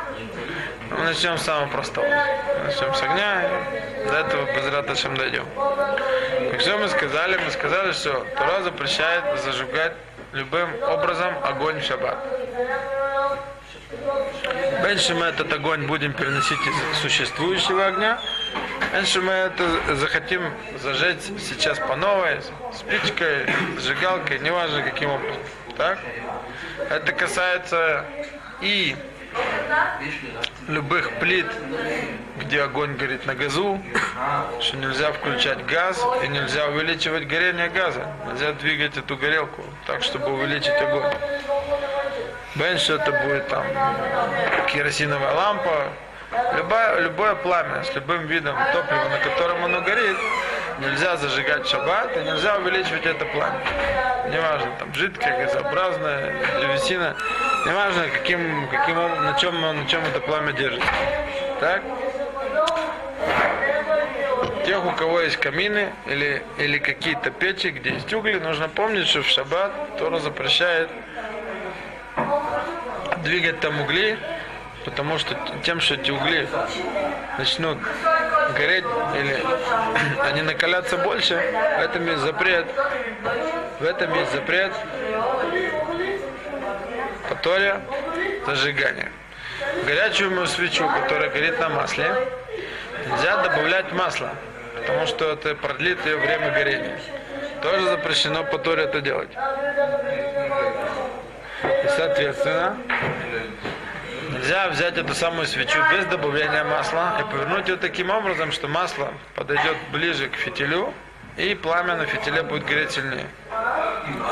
Ну, 0.90 1.04
начнем 1.04 1.38
с 1.38 1.42
самого 1.42 1.68
простого. 1.68 2.06
Начнем 2.64 2.94
с 2.94 3.02
огня, 3.02 3.42
и 4.04 4.08
до 4.08 4.18
этого 4.18 4.44
без 4.54 4.72
раташем 4.72 5.16
дойдем. 5.16 5.46
Так 5.56 6.60
что 6.60 6.78
мы 6.78 6.88
сказали? 6.88 7.38
Мы 7.44 7.50
сказали, 7.50 7.92
что 7.92 8.24
Тура 8.36 8.62
запрещает 8.62 9.24
зажигать 9.42 9.94
любым 10.32 10.70
образом 10.82 11.34
огонь 11.42 11.80
в 11.80 11.84
шаббат. 11.84 12.18
Меньше 14.84 15.14
мы 15.14 15.26
этот 15.26 15.52
огонь 15.52 15.86
будем 15.86 16.12
переносить 16.12 16.58
из 16.60 16.98
существующего 17.00 17.86
огня, 17.86 18.20
меньше 18.92 19.20
мы 19.20 19.32
это 19.32 19.96
захотим 19.96 20.42
зажечь 20.80 21.22
сейчас 21.38 21.78
по 21.78 21.96
новой, 21.96 22.40
спичкой, 22.74 23.46
зажигалкой, 23.76 24.38
неважно 24.38 24.82
каким 24.82 25.10
образом. 25.10 25.42
Так? 25.76 25.98
Это 26.90 27.12
касается 27.12 28.04
и 28.60 28.96
любых 30.68 31.18
плит, 31.18 31.46
где 32.40 32.62
огонь 32.62 32.96
горит 32.96 33.26
на 33.26 33.34
газу, 33.34 33.80
что 34.60 34.76
нельзя 34.76 35.12
включать 35.12 35.64
газ 35.66 36.04
и 36.24 36.28
нельзя 36.28 36.66
увеличивать 36.68 37.26
горение 37.26 37.68
газа. 37.68 38.06
Нельзя 38.26 38.52
двигать 38.52 38.96
эту 38.96 39.16
горелку 39.16 39.62
так, 39.86 40.02
чтобы 40.02 40.32
увеличить 40.32 40.74
огонь. 40.80 41.12
Бен, 42.54 42.78
что 42.78 42.96
это 42.96 43.12
будет 43.24 43.48
там 43.48 43.64
керосиновая 44.68 45.32
лампа, 45.32 45.88
любое, 46.56 47.00
любое 47.00 47.34
пламя 47.36 47.82
с 47.82 47.94
любым 47.94 48.26
видом 48.26 48.56
топлива, 48.72 49.08
на 49.08 49.18
котором 49.18 49.64
оно 49.64 49.80
горит, 49.80 50.16
нельзя 50.80 51.16
зажигать 51.16 51.66
шаббат 51.66 52.16
и 52.16 52.20
нельзя 52.20 52.56
увеличивать 52.56 53.06
это 53.06 53.24
пламя. 53.26 53.60
Неважно, 54.30 54.70
там 54.78 54.94
жидкое, 54.94 55.44
газообразное, 55.44 56.34
древесина, 56.60 57.16
неважно, 57.66 58.04
каким, 58.08 58.68
каким, 58.68 58.96
на, 58.96 59.36
чем, 59.38 59.60
на 59.60 59.86
чем 59.86 60.04
это 60.04 60.20
пламя 60.20 60.52
держится. 60.52 60.88
Так? 61.60 61.82
Тех, 64.66 64.84
у 64.86 64.92
кого 64.92 65.20
есть 65.20 65.36
камины 65.38 65.92
или, 66.06 66.42
или 66.58 66.78
какие-то 66.78 67.30
печи, 67.30 67.68
где 67.68 67.94
есть 67.94 68.12
угли, 68.14 68.38
нужно 68.38 68.68
помнить, 68.68 69.08
что 69.08 69.22
в 69.22 69.26
шаббат 69.26 69.72
Тора 69.98 70.18
запрещает 70.18 70.88
двигать 73.22 73.60
там 73.60 73.80
угли, 73.80 74.18
потому 74.84 75.18
что 75.18 75.36
тем, 75.62 75.80
что 75.80 75.94
эти 75.94 76.10
угли 76.10 76.48
начнут 77.38 77.78
гореть 78.52 78.84
или 79.16 79.44
они 80.22 80.42
накалятся 80.42 80.96
больше, 80.98 81.34
в 81.34 81.82
этом 81.82 82.06
есть 82.06 82.20
запрет. 82.20 82.66
В 83.80 83.84
этом 83.84 84.14
есть 84.14 84.32
запрет 84.32 84.72
по 87.28 87.34
Торе 87.36 87.80
зажигания. 88.46 89.10
Горячую 89.84 90.46
свечу, 90.46 90.88
которая 90.88 91.30
горит 91.30 91.58
на 91.58 91.68
масле, 91.68 92.14
нельзя 93.06 93.42
добавлять 93.42 93.92
масло, 93.92 94.30
потому 94.76 95.06
что 95.06 95.32
это 95.32 95.54
продлит 95.54 96.04
ее 96.06 96.16
время 96.16 96.50
горения. 96.50 96.98
Тоже 97.62 97.88
запрещено 97.88 98.44
по 98.44 98.58
Торе 98.58 98.84
это 98.84 99.00
делать. 99.00 99.30
И 101.84 101.88
соответственно, 101.96 102.76
нельзя 104.42 104.68
взять 104.68 104.98
эту 104.98 105.14
самую 105.14 105.46
свечу 105.46 105.78
без 105.92 106.04
добавления 106.06 106.64
масла 106.64 107.16
и 107.20 107.22
повернуть 107.30 107.68
ее 107.68 107.76
таким 107.76 108.10
образом, 108.10 108.50
что 108.50 108.66
масло 108.66 109.12
подойдет 109.36 109.76
ближе 109.92 110.28
к 110.28 110.34
фитилю, 110.34 110.92
и 111.36 111.54
пламя 111.54 111.96
на 111.96 112.06
фитиле 112.06 112.42
будет 112.42 112.64
гореть 112.64 112.90
сильнее. 112.90 113.26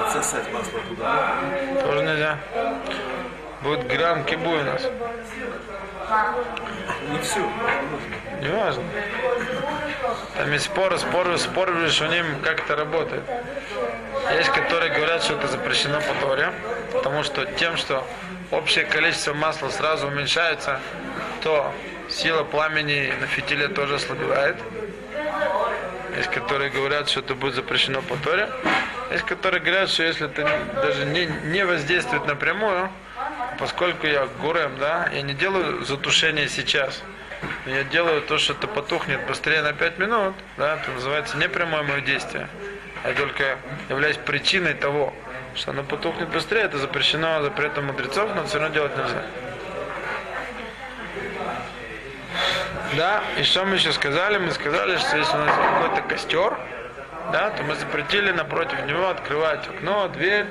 Отсосать 0.05 0.53
масло 0.53 0.81
туда. 0.89 1.35
Тоже 1.83 2.03
нельзя. 2.03 2.39
Будет 3.63 3.87
грамм 3.87 4.25
кибу 4.25 4.51
у 4.51 4.63
нас. 4.63 4.83
Не 7.11 7.19
все. 7.21 7.49
Не 8.41 8.49
важно. 8.49 8.83
Там 10.37 10.53
есть 10.53 10.65
споры, 10.65 10.99
споры, 10.99 11.39
споры, 11.39 11.89
что 11.89 12.09
ним 12.09 12.41
как 12.43 12.61
это 12.61 12.75
работает. 12.75 13.23
Есть, 14.37 14.51
которые 14.51 14.93
говорят, 14.93 15.23
что 15.23 15.35
это 15.35 15.47
запрещено 15.47 16.01
по 16.01 16.27
Торе, 16.27 16.53
потому 16.93 17.23
что 17.23 17.45
тем, 17.45 17.77
что 17.77 18.05
общее 18.51 18.85
количество 18.85 19.35
масла 19.35 19.69
сразу 19.69 20.09
уменьшается, 20.09 20.81
то 21.43 21.73
сила 22.09 22.45
пламени 22.45 23.13
на 23.21 23.27
фитиле 23.27 23.69
тоже 23.69 23.97
ослабевает. 23.97 24.57
Есть, 26.17 26.31
которые 26.31 26.71
говорят, 26.71 27.09
что 27.09 27.21
это 27.21 27.35
будет 27.35 27.55
запрещено 27.55 28.03
по 28.03 28.17
Торе. 28.17 28.49
Есть, 29.13 29.25
которые 29.25 29.61
говорят, 29.61 29.89
что 29.89 30.03
если 30.03 30.27
это 30.27 30.43
даже 30.83 31.05
не, 31.07 31.27
не 31.51 31.65
воздействует 31.65 32.27
напрямую, 32.27 32.91
поскольку 33.59 34.07
я 34.07 34.27
гурем, 34.41 34.77
да, 34.79 35.09
я 35.13 35.23
не 35.23 35.35
делаю 35.35 35.85
затушение 35.85 36.49
сейчас. 36.49 37.03
Но 37.65 37.73
Я 37.73 37.85
делаю 37.85 38.21
то, 38.23 38.37
что 38.39 38.53
это 38.53 38.67
потухнет 38.67 39.27
быстрее 39.27 39.63
на 39.63 39.73
5 39.73 39.99
минут, 39.99 40.35
да, 40.59 40.75
это 40.75 40.91
называется 40.91 41.39
непрямое 41.39 41.83
мое 41.83 42.01
действие. 42.01 42.49
Я 43.05 43.15
только 43.15 43.57
являюсь 43.89 44.19
причиной 44.19 44.75
того, 44.75 45.15
что 45.55 45.73
оно 45.73 45.83
потухнет 45.83 46.29
быстрее, 46.29 46.63
это 46.63 46.79
запрещено 46.79 47.43
запретом 47.43 47.87
мудрецов, 47.87 48.31
но 48.35 48.45
все 48.45 48.59
равно 48.59 48.75
делать 48.75 48.97
нельзя. 48.97 49.23
Да, 52.97 53.23
и 53.39 53.43
что 53.45 53.65
мы 53.65 53.77
еще 53.77 53.93
сказали? 53.93 54.39
Мы 54.39 54.51
сказали, 54.51 54.97
что 54.97 55.17
если 55.17 55.37
у 55.37 55.41
нас 55.41 55.55
какой-то 55.55 56.03
костер, 56.09 56.59
да, 57.33 57.51
то 57.51 57.63
мы 57.63 57.75
запретили 57.77 58.33
напротив 58.33 58.85
него 58.87 59.09
открывать 59.09 59.67
окно, 59.69 60.09
дверь, 60.09 60.47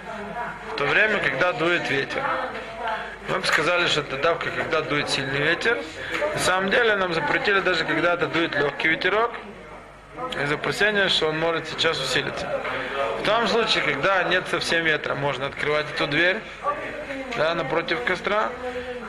в 0.71 0.75
то 0.75 0.85
время, 0.85 1.19
когда 1.19 1.51
дует 1.53 1.89
ветер. 1.89 2.23
Мы 3.27 3.39
бы 3.39 3.45
сказали, 3.45 3.87
что 3.87 4.03
тогда, 4.03 4.35
когда 4.35 4.81
дует 4.81 5.09
сильный 5.09 5.39
ветер, 5.39 5.77
на 6.33 6.39
самом 6.39 6.71
деле 6.71 6.95
нам 6.95 7.13
запретили 7.13 7.59
даже 7.59 7.83
когда 7.83 8.13
это 8.13 8.27
дует 8.27 8.55
легкий 8.55 8.87
ветерок, 8.87 9.31
из 10.35 10.51
опасения, 10.51 11.09
что 11.09 11.29
он 11.29 11.39
может 11.39 11.67
сейчас 11.67 11.99
усилиться. 11.99 12.47
В 13.19 13.23
том 13.23 13.47
случае, 13.47 13.83
когда 13.83 14.23
нет 14.23 14.47
совсем 14.49 14.83
ветра, 14.85 15.15
можно 15.15 15.47
открывать 15.47 15.85
эту 15.93 16.07
дверь, 16.07 16.37
да, 17.37 17.55
напротив 17.55 18.03
костра. 18.03 18.49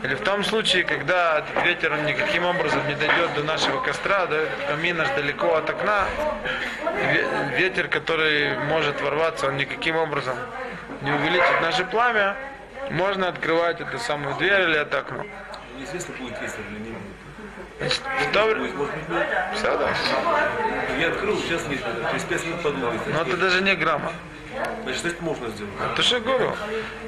Или 0.03 0.15
в 0.15 0.23
том 0.23 0.45
случае, 0.45 0.85
когда 0.85 1.41
этот 1.41 1.65
ветер 1.65 1.95
никаким 2.03 2.47
образом 2.47 2.87
не 2.89 2.95
дойдет 2.95 3.35
до 3.35 3.43
нашего 3.45 3.83
костра, 3.83 4.25
да, 4.27 4.39
камин 4.67 4.99
аж 5.01 5.09
далеко 5.11 5.57
от 5.57 5.69
окна, 5.69 6.07
ве- 7.13 7.57
ветер, 7.57 7.89
который 7.89 8.57
может 8.61 9.01
ворваться, 9.03 9.49
он 9.49 9.59
никаким 9.59 9.97
образом 9.97 10.37
не 11.03 11.13
увеличит 11.13 11.61
наше 11.61 11.85
пламя, 11.85 12.35
можно 12.91 13.29
открывать 13.29 13.81
эту 13.81 13.99
самую 13.99 14.37
дверь 14.37 14.63
или 14.63 14.79
это 14.81 15.01
окно. 15.01 15.25
Неизвестно, 15.77 16.15
будет 16.17 16.41
ветер 16.41 16.61
или 16.71 16.79
не 16.79 16.90
будет. 17.81 17.93
Значит, 17.93 18.03
в 18.29 18.33
то 18.33 18.45
вре- 18.45 18.55
Будет, 18.57 18.75
может 18.75 18.95
быть, 18.95 19.09
нет. 19.09 19.27
Всё, 19.55 19.77
да. 19.79 19.91
Я 20.99 21.09
открыл, 21.09 21.39
сейчас 21.39 21.67
нет. 21.69 21.83
То 21.83 22.15
есть 22.15 22.27
5 22.29 22.45
минут 22.47 22.63
подумать. 22.63 23.01
Но 23.07 23.23
это 23.23 23.37
даже 23.37 23.63
не 23.63 23.75
грамма. 23.75 24.13
Значит, 24.83 25.05
это 25.07 25.23
можно 25.25 25.49
сделать. 25.49 25.73
Это 25.93 26.03
что 26.03 26.17
я 26.17 26.23
говорю? 26.23 26.53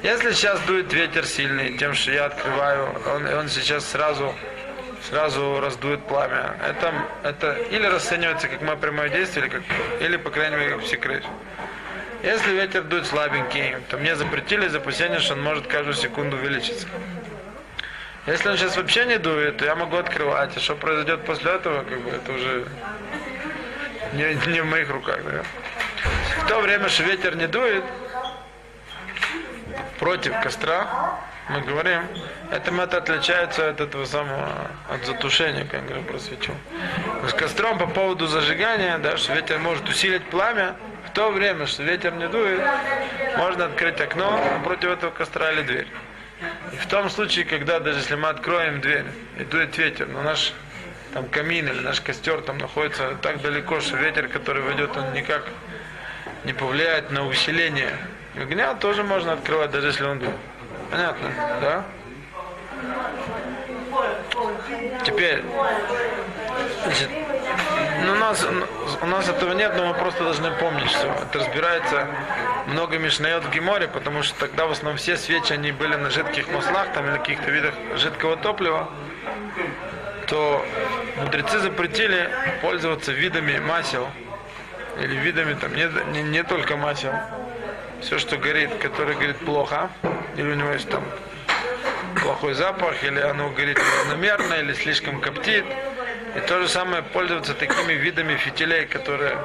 Если 0.01 0.31
сейчас 0.31 0.59
дует 0.61 0.91
ветер 0.93 1.25
сильный, 1.25 1.77
тем, 1.77 1.93
что 1.93 2.11
я 2.11 2.25
открываю, 2.25 2.87
он, 3.15 3.27
он 3.27 3.49
сейчас 3.49 3.85
сразу, 3.85 4.33
сразу 5.09 5.59
раздует 5.59 6.01
пламя. 6.07 6.55
Это, 6.67 6.93
это 7.23 7.53
или 7.69 7.85
расценивается 7.85 8.47
как 8.47 8.61
мое 8.61 8.75
прямое 8.77 9.09
действие, 9.09 9.45
или, 9.45 9.51
как, 9.53 9.63
или 9.99 10.17
по 10.17 10.29
крайней 10.31 10.55
мере, 10.55 10.71
как 10.71 10.81
псикрыш. 10.81 11.23
Если 12.23 12.51
ветер 12.53 12.83
дует 12.83 13.05
слабенький, 13.05 13.75
то 13.89 13.97
мне 13.97 14.15
запретили 14.15 14.65
из 14.67 14.73
опасения, 14.75 15.19
что 15.19 15.33
он 15.33 15.43
может 15.43 15.67
каждую 15.67 15.93
секунду 15.93 16.37
увеличиться. 16.37 16.87
Если 18.25 18.49
он 18.49 18.57
сейчас 18.57 18.77
вообще 18.77 19.05
не 19.05 19.17
дует, 19.17 19.57
то 19.57 19.65
я 19.65 19.75
могу 19.75 19.97
открывать. 19.97 20.55
А 20.55 20.59
что 20.59 20.75
произойдет 20.75 21.25
после 21.25 21.51
этого, 21.51 21.83
как 21.83 21.99
бы 22.01 22.09
это 22.09 22.31
уже 22.31 22.65
не, 24.13 24.51
не 24.51 24.61
в 24.61 24.65
моих 24.65 24.89
руках. 24.89 25.19
Да? 25.23 25.43
В 26.43 26.47
то 26.47 26.61
время, 26.61 26.87
что 26.87 27.03
ветер 27.03 27.35
не 27.35 27.47
дует, 27.47 27.83
против 29.99 30.39
костра, 30.41 31.19
мы 31.49 31.61
говорим, 31.61 32.01
это 32.51 32.97
отличается 32.97 33.69
от 33.69 33.81
этого 33.81 34.05
самого, 34.05 34.69
от 34.89 35.05
затушения, 35.05 35.65
как 35.65 35.81
я 35.81 35.87
говорю 35.87 36.03
про 36.03 36.19
свечу. 36.19 36.53
С 37.27 37.33
костром 37.33 37.77
по 37.77 37.87
поводу 37.87 38.27
зажигания, 38.27 38.97
да, 38.99 39.17
что 39.17 39.33
ветер 39.33 39.59
может 39.59 39.87
усилить 39.89 40.25
пламя, 40.29 40.75
в 41.05 41.11
то 41.11 41.29
время, 41.29 41.67
что 41.67 41.83
ветер 41.83 42.13
не 42.13 42.27
дует, 42.27 42.61
можно 43.37 43.65
открыть 43.65 43.99
окно 43.99 44.39
напротив 44.53 44.91
этого 44.91 45.11
костра 45.11 45.51
или 45.51 45.63
дверь. 45.63 45.87
И 46.73 46.75
в 46.75 46.87
том 46.87 47.09
случае, 47.09 47.45
когда 47.45 47.79
даже 47.79 47.99
если 47.99 48.15
мы 48.15 48.29
откроем 48.29 48.81
дверь 48.81 49.05
и 49.37 49.43
дует 49.43 49.77
ветер, 49.77 50.07
но 50.07 50.23
наш 50.23 50.53
там 51.13 51.27
камин 51.29 51.67
или 51.67 51.79
наш 51.81 52.01
костер 52.01 52.41
там 52.41 52.57
находится 52.57 53.15
так 53.21 53.41
далеко, 53.41 53.79
что 53.79 53.97
ветер, 53.97 54.27
который 54.27 54.63
войдет, 54.63 54.97
он 54.97 55.13
никак 55.13 55.43
не 56.43 56.53
повлияет 56.53 57.11
на 57.11 57.27
усиление 57.27 57.91
огня, 58.35 58.73
тоже 58.73 59.03
можно 59.03 59.33
открывать, 59.33 59.69
даже 59.69 59.87
если 59.87 60.03
он 60.03 60.17
дует. 60.17 60.35
Понятно, 60.89 61.29
да? 61.61 61.85
Теперь, 65.05 65.43
значит, 66.83 67.09
ну, 68.05 68.13
у, 68.13 68.15
нас, 68.15 68.47
у 69.01 69.05
нас 69.05 69.29
этого 69.29 69.53
нет, 69.53 69.73
но 69.75 69.87
мы 69.87 69.93
просто 69.93 70.23
должны 70.23 70.51
помнить, 70.51 70.89
что 70.89 71.07
это 71.07 71.39
разбирается 71.39 72.07
много 72.67 72.97
мишнает 72.97 73.43
в 73.43 73.51
Геморе, 73.51 73.87
потому 73.87 74.23
что 74.23 74.37
тогда 74.39 74.65
в 74.65 74.71
основном 74.71 74.97
все 74.97 75.17
свечи, 75.17 75.53
они 75.53 75.71
были 75.71 75.95
на 75.95 76.09
жидких 76.09 76.47
маслах, 76.49 76.87
там 76.93 77.07
или 77.09 77.17
каких-то 77.17 77.51
видах 77.51 77.73
жидкого 77.95 78.37
топлива, 78.37 78.89
то 80.27 80.65
мудрецы 81.17 81.59
запретили 81.59 82.29
пользоваться 82.61 83.11
видами 83.11 83.59
масел, 83.59 84.07
или 84.99 85.15
видами 85.15 85.53
там 85.53 85.75
не, 85.75 85.89
не, 86.11 86.23
не 86.23 86.43
только 86.43 86.77
масел, 86.77 87.13
все, 88.01 88.19
что 88.19 88.37
горит, 88.37 88.71
которое 88.81 89.15
горит 89.15 89.37
плохо, 89.39 89.89
или 90.35 90.51
у 90.51 90.55
него 90.55 90.71
есть 90.71 90.89
там 90.89 91.03
плохой 92.21 92.53
запах, 92.53 93.03
или 93.03 93.19
оно 93.19 93.49
горит 93.49 93.77
неравномерно, 93.77 94.53
или 94.55 94.73
слишком 94.73 95.19
коптит. 95.19 95.65
И 96.35 96.39
то 96.39 96.59
же 96.61 96.67
самое 96.67 97.03
пользоваться 97.03 97.53
такими 97.53 97.93
видами 97.93 98.35
фитилей, 98.35 98.85
которые, 98.87 99.37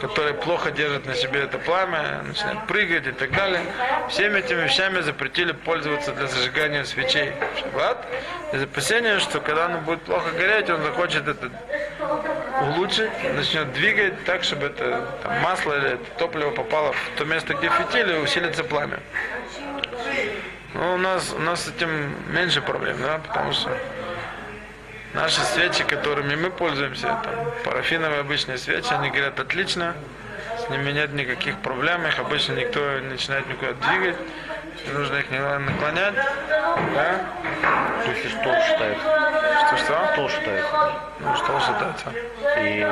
которые 0.00 0.34
плохо 0.34 0.70
держат 0.70 1.06
на 1.06 1.14
себе 1.14 1.40
это 1.40 1.58
пламя, 1.58 2.22
начинают 2.22 2.66
прыгать 2.66 3.06
и 3.06 3.12
так 3.12 3.30
далее. 3.32 3.62
Всеми 4.10 4.40
этими 4.40 4.64
вещами 4.64 5.00
запретили 5.00 5.52
пользоваться 5.52 6.12
для 6.12 6.26
зажигания 6.26 6.84
свечей 6.84 7.32
в 7.54 7.58
шаббат. 7.58 8.06
Из 8.52 8.62
опасения, 8.62 9.18
что 9.18 9.40
когда 9.40 9.66
оно 9.66 9.78
будет 9.78 10.02
плохо 10.02 10.30
гореть, 10.32 10.68
он 10.68 10.82
захочет 10.82 11.26
это 11.26 11.50
улучшить, 12.60 13.10
начнет 13.34 13.72
двигать 13.72 14.24
так, 14.24 14.44
чтобы 14.44 14.66
это 14.66 15.08
там, 15.22 15.40
масло 15.40 15.72
или 15.78 15.94
это 15.94 16.04
топливо 16.18 16.50
попало 16.50 16.92
в 16.92 17.18
то 17.18 17.24
место, 17.24 17.54
где 17.54 17.70
фитиль, 17.70 18.10
и 18.10 18.18
усилится 18.18 18.62
пламя. 18.62 19.00
Но 20.74 20.94
у 20.94 20.96
нас, 20.98 21.32
у 21.32 21.40
нас 21.40 21.64
с 21.64 21.68
этим 21.68 22.14
меньше 22.32 22.60
проблем, 22.60 22.98
да, 23.00 23.18
потому 23.18 23.52
что 23.52 23.70
Наши 25.14 25.40
свечи, 25.42 25.84
которыми 25.84 26.34
мы 26.34 26.50
пользуемся, 26.50 27.06
там, 27.06 27.52
парафиновые 27.64 28.20
обычные 28.20 28.58
свечи, 28.58 28.92
они 28.92 29.10
горят 29.10 29.38
отлично, 29.38 29.94
с 30.58 30.68
ними 30.70 30.90
нет 30.90 31.12
никаких 31.12 31.56
проблем, 31.58 32.04
их 32.04 32.18
обычно 32.18 32.54
никто 32.54 32.98
не 32.98 33.10
начинает 33.10 33.46
никуда 33.48 33.72
двигать, 33.74 34.16
не 34.86 34.92
нужно 34.92 35.16
их 35.16 35.30
не 35.30 35.38
наклонять, 35.38 36.14
да? 36.16 37.26
То 38.04 38.10
есть 38.10 38.40
стол 38.40 38.54
считается. 38.66 39.04
Что, 39.66 39.76
что? 39.76 40.08
Стол 40.12 40.28
считается. 40.28 40.74
Ну, 41.20 41.36
что 41.36 41.60
считается? 41.60 42.12
И 42.60 42.86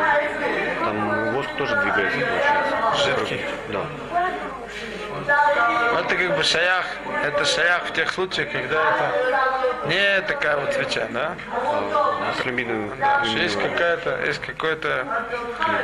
там 0.79 1.33
воск 1.35 1.51
тоже 1.59 1.77
двигается, 1.83 2.19
получается. 2.19 3.27
Жидкий. 3.27 3.45
Да. 3.71 3.85
Это 5.29 6.17
как 6.17 6.37
бы 6.37 6.43
шаях, 6.43 6.87
это 7.25 7.45
шаях 7.45 7.87
в 7.87 7.93
тех 7.93 8.11
случаях, 8.13 8.51
когда 8.51 8.81
это 8.91 9.87
не 9.87 10.21
такая 10.23 10.57
вот 10.57 10.73
свеча, 10.75 11.07
да? 11.11 11.35
А 11.53 12.35
с 12.39 12.45
люминовым. 12.45 12.93
Да, 12.99 13.23
есть 13.25 13.59
какая-то, 13.59 14.25
есть 14.25 14.41
какой-то 14.41 15.07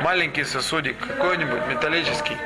маленький 0.03 0.45
сосудик, 0.45 0.97
какой-нибудь 0.99 1.67
металлический, 1.67 2.37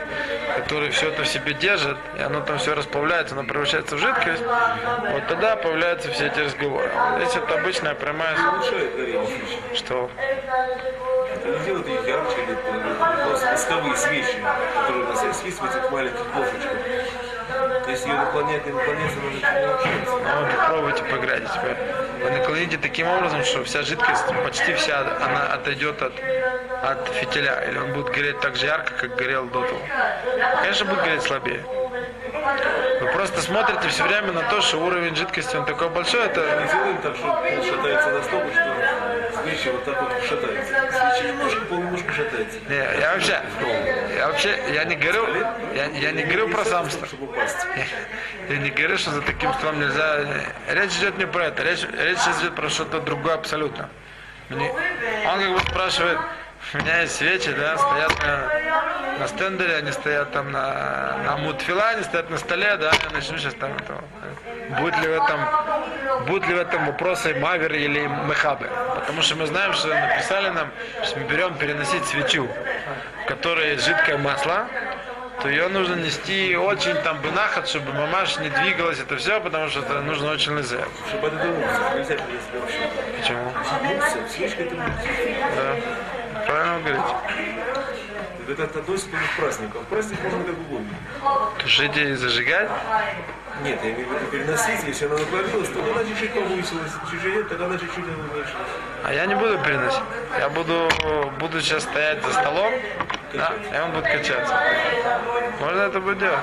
который 0.56 0.90
все 0.90 1.08
это 1.08 1.22
в 1.22 1.28
себе 1.28 1.54
держит, 1.54 1.96
и 2.18 2.22
оно 2.22 2.40
там 2.40 2.58
все 2.58 2.74
расплавляется, 2.74 3.34
оно 3.34 3.44
превращается 3.44 3.96
в 3.96 3.98
жидкость, 3.98 4.42
вот 4.42 5.26
тогда 5.28 5.56
появляются 5.56 6.10
все 6.10 6.26
эти 6.26 6.40
разговоры. 6.40 6.90
Здесь 7.18 7.36
это 7.36 7.54
обычная 7.54 7.94
прямая, 7.94 8.36
что 9.74 10.10
Это 11.34 11.48
не 11.48 11.64
делает 11.64 12.06
ярче 12.06 12.36
или 12.44 12.54
восковые 13.62 13.96
свечи, 13.96 14.42
которые 14.74 15.04
у 15.04 15.08
нас 15.08 15.22
есть, 15.44 15.60
в 15.60 15.64
этих 15.64 15.90
маленьких 15.90 16.34
ложечках. 16.34 16.78
Если 17.88 18.08
ее 18.08 18.14
наклонять, 18.14 18.66
не 18.66 18.72
наклоняться, 18.72 19.18
она 19.18 19.30
начинает 19.30 19.66
не 19.66 19.72
общаться. 19.72 20.16
Ну, 20.16 20.56
попробуйте 20.56 21.02
поиграть. 21.04 21.52
Типа, 21.52 21.76
Вы 22.22 22.30
наклоните 22.30 22.78
таким 22.78 23.06
образом, 23.08 23.44
что 23.44 23.64
вся 23.64 23.82
жидкость, 23.82 24.24
почти 24.44 24.74
вся, 24.74 25.00
она 25.00 25.46
отойдет 25.54 26.00
от, 26.00 26.12
от 26.82 27.08
фитиля. 27.08 27.64
Или 27.68 27.78
он 27.78 27.92
будет 27.92 28.14
гореть 28.14 28.40
так 28.40 28.56
же 28.56 28.66
ярко, 28.66 28.92
как 28.94 29.16
горел 29.16 29.46
до 29.46 29.62
того. 29.62 29.80
Конечно, 30.60 30.86
будет 30.86 31.04
гореть 31.04 31.22
слабее. 31.22 31.64
Вы 33.00 33.12
просто 33.12 33.40
смотрите 33.42 33.88
все 33.88 34.04
время 34.04 34.32
на 34.32 34.42
то, 34.42 34.60
что 34.60 34.78
уровень 34.78 35.14
жидкости 35.14 35.56
он 35.56 35.64
такой 35.64 35.88
большой, 35.90 36.24
это 36.24 36.40
Не 36.40 36.72
делаем 36.72 36.98
так, 37.02 37.16
что 37.16 37.26
пол 37.26 37.64
шатается 37.64 38.10
настолько, 38.10 38.52
что 38.52 38.81
свечи 39.56 39.68
вот 39.70 39.84
так 39.84 40.02
вот 40.02 40.24
шатаются. 40.24 40.74
Свечи 40.90 41.26
немножко, 41.28 41.60
пол 41.66 41.78
немножко 41.78 42.12
шатается. 42.12 42.58
не, 42.68 42.76
я 42.76 43.12
вообще, 43.14 43.40
я 44.16 44.26
вообще, 44.28 44.58
я 44.74 44.84
не 44.84 44.96
говорю, 44.96 45.26
я, 45.74 45.86
я 45.86 46.12
не 46.12 46.22
говорю 46.24 46.48
про 46.48 46.64
сам 46.64 46.90
стол. 46.90 47.06
Чтобы 47.06 47.24
упасть. 47.26 47.66
Я 48.48 48.56
не 48.56 48.70
говорю, 48.70 48.98
что 48.98 49.10
за 49.10 49.22
таким 49.22 49.52
столом 49.54 49.80
нельзя. 49.80 50.20
Речь 50.68 50.96
идет 50.96 51.18
не 51.18 51.26
про 51.26 51.46
это. 51.46 51.62
Речь, 51.62 51.86
речь 51.98 52.18
идет 52.40 52.54
про 52.54 52.68
что-то 52.68 53.00
другое 53.00 53.34
абсолютно. 53.34 53.88
Мне- 54.48 54.70
Он 54.70 55.40
как 55.40 55.52
бы 55.52 55.60
спрашивает, 55.60 56.18
у 56.74 56.78
меня 56.78 57.00
есть 57.02 57.16
свечи, 57.16 57.52
да, 57.52 57.76
стоят 57.76 58.12
на, 58.22 59.18
на 59.18 59.28
стендере, 59.28 59.76
они 59.76 59.92
стоят 59.92 60.32
там 60.32 60.50
на, 60.50 61.18
на 61.24 61.36
мутфила, 61.36 61.88
они 61.88 62.02
стоят 62.02 62.30
на 62.30 62.38
столе, 62.38 62.76
да, 62.76 62.92
я 62.92 63.10
начну 63.12 63.36
сейчас 63.38 63.54
там 63.54 63.72
это. 63.76 64.02
Будет 64.80 64.96
ли 65.00 65.08
в 65.08 65.12
этом, 65.12 66.26
будут 66.26 66.48
ли 66.48 66.54
в 66.54 66.58
этом 66.58 66.86
вопросы 66.86 67.34
мавер 67.34 67.72
или 67.74 68.00
мехабы? 68.00 68.68
Потому 68.94 69.22
что 69.22 69.36
мы 69.36 69.46
знаем, 69.46 69.74
что 69.74 69.88
написали 69.88 70.48
нам, 70.50 70.70
что 71.04 71.20
мы 71.20 71.26
берем 71.26 71.54
переносить 71.56 72.04
свечу, 72.06 72.48
в 73.22 73.26
которой 73.26 73.76
жидкое 73.76 74.16
масло, 74.16 74.66
то 75.42 75.48
ее 75.48 75.68
нужно 75.68 75.96
нести 75.96 76.56
очень 76.56 76.94
там 77.02 77.20
бынахат, 77.20 77.68
чтобы 77.68 77.92
мамаш 77.92 78.38
не 78.38 78.48
двигалась, 78.48 79.00
это 79.00 79.16
все, 79.16 79.40
потому 79.40 79.68
что 79.68 79.80
это 79.80 80.00
нужно 80.00 80.30
очень 80.30 80.52
лызе. 80.52 80.84
Чтобы 81.08 81.28
это. 81.28 81.36
Почему? 83.18 83.52
Да. 85.56 86.21
Правильно 86.52 86.74
вы 86.74 86.82
говорите. 86.82 87.14
Это 88.48 88.78
относится 88.80 89.16
к 89.16 89.40
празднику. 89.40 89.78
А 89.78 89.80
в 89.80 89.86
праздник 89.86 90.22
можно 90.22 90.44
как 90.44 90.54
угодно. 90.58 90.88
Тушить 91.58 91.96
и 91.96 92.14
зажигать? 92.14 92.68
Нет, 93.62 93.78
я 93.82 93.92
имею 93.92 94.08
в 94.08 94.12
виду 94.12 94.26
переносить, 94.30 94.84
если 94.86 95.06
она 95.06 95.16
наклонилась, 95.16 95.68
то 95.70 95.80
она 95.80 96.04
чуть-чуть 96.04 96.34
повысилась, 96.34 96.92
чуть-чуть 97.10 97.34
нет, 97.36 97.48
тогда 97.48 97.66
она 97.66 97.78
чуть-чуть 97.78 98.04
уменьшилась. 98.04 98.50
А 99.04 99.14
я 99.14 99.24
не 99.26 99.34
буду 99.34 99.58
переносить. 99.60 100.02
Я 100.38 100.50
буду, 100.50 100.90
буду 101.38 101.60
сейчас 101.62 101.84
стоять 101.84 102.22
за 102.22 102.32
столом, 102.32 102.72
да, 103.32 103.52
и 103.72 103.80
он 103.80 103.92
будет 103.92 104.04
качаться. 104.04 104.54
Можно 105.60 105.80
это 105.80 106.00
будет 106.00 106.18
делать. 106.18 106.40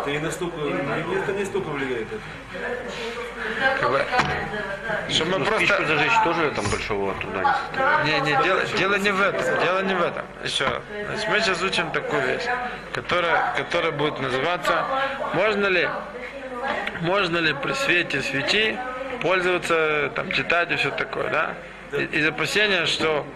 Это 0.00 0.10
не 0.10 0.18
настолько, 0.18 0.56
это 0.60 1.32
не 1.32 1.44
столько 1.44 1.68
влияет. 1.68 2.06
Это. 2.12 3.80
Как 3.80 3.90
бы, 3.90 4.04
чтобы 5.08 5.30
мы 5.32 5.38
Ну, 5.38 5.44
просто... 5.44 5.66
спичку 5.66 5.84
зажечь 5.84 6.12
тоже 6.24 6.50
там 6.52 6.64
большого 6.70 7.14
труда 7.14 7.56
не. 8.04 8.10
Не, 8.12 8.20
не, 8.20 8.42
дело, 8.42 8.62
дело 8.78 8.94
не 8.96 9.10
в 9.10 9.20
этом, 9.20 9.60
дело 9.60 9.82
не 9.82 9.94
в 9.94 10.02
этом. 10.02 10.24
Еще, 10.44 10.66
значит, 11.06 11.28
мы 11.28 11.40
сейчас 11.40 11.62
учим 11.62 11.90
такую 11.90 12.22
вещь, 12.22 12.44
которая, 12.92 13.54
которая 13.56 13.92
будет 13.92 14.18
называться, 14.20 14.84
можно 15.34 15.66
ли, 15.66 15.88
можно 17.00 17.38
ли 17.38 17.52
при 17.54 17.72
свете 17.74 18.22
свечи 18.22 18.78
пользоваться, 19.22 20.10
там, 20.14 20.30
читать 20.32 20.70
и 20.70 20.76
все 20.76 20.90
такое, 20.90 21.28
да? 21.30 21.54
И- 21.92 22.04
Из 22.18 22.26
опасения, 22.26 22.86
что 22.86 23.26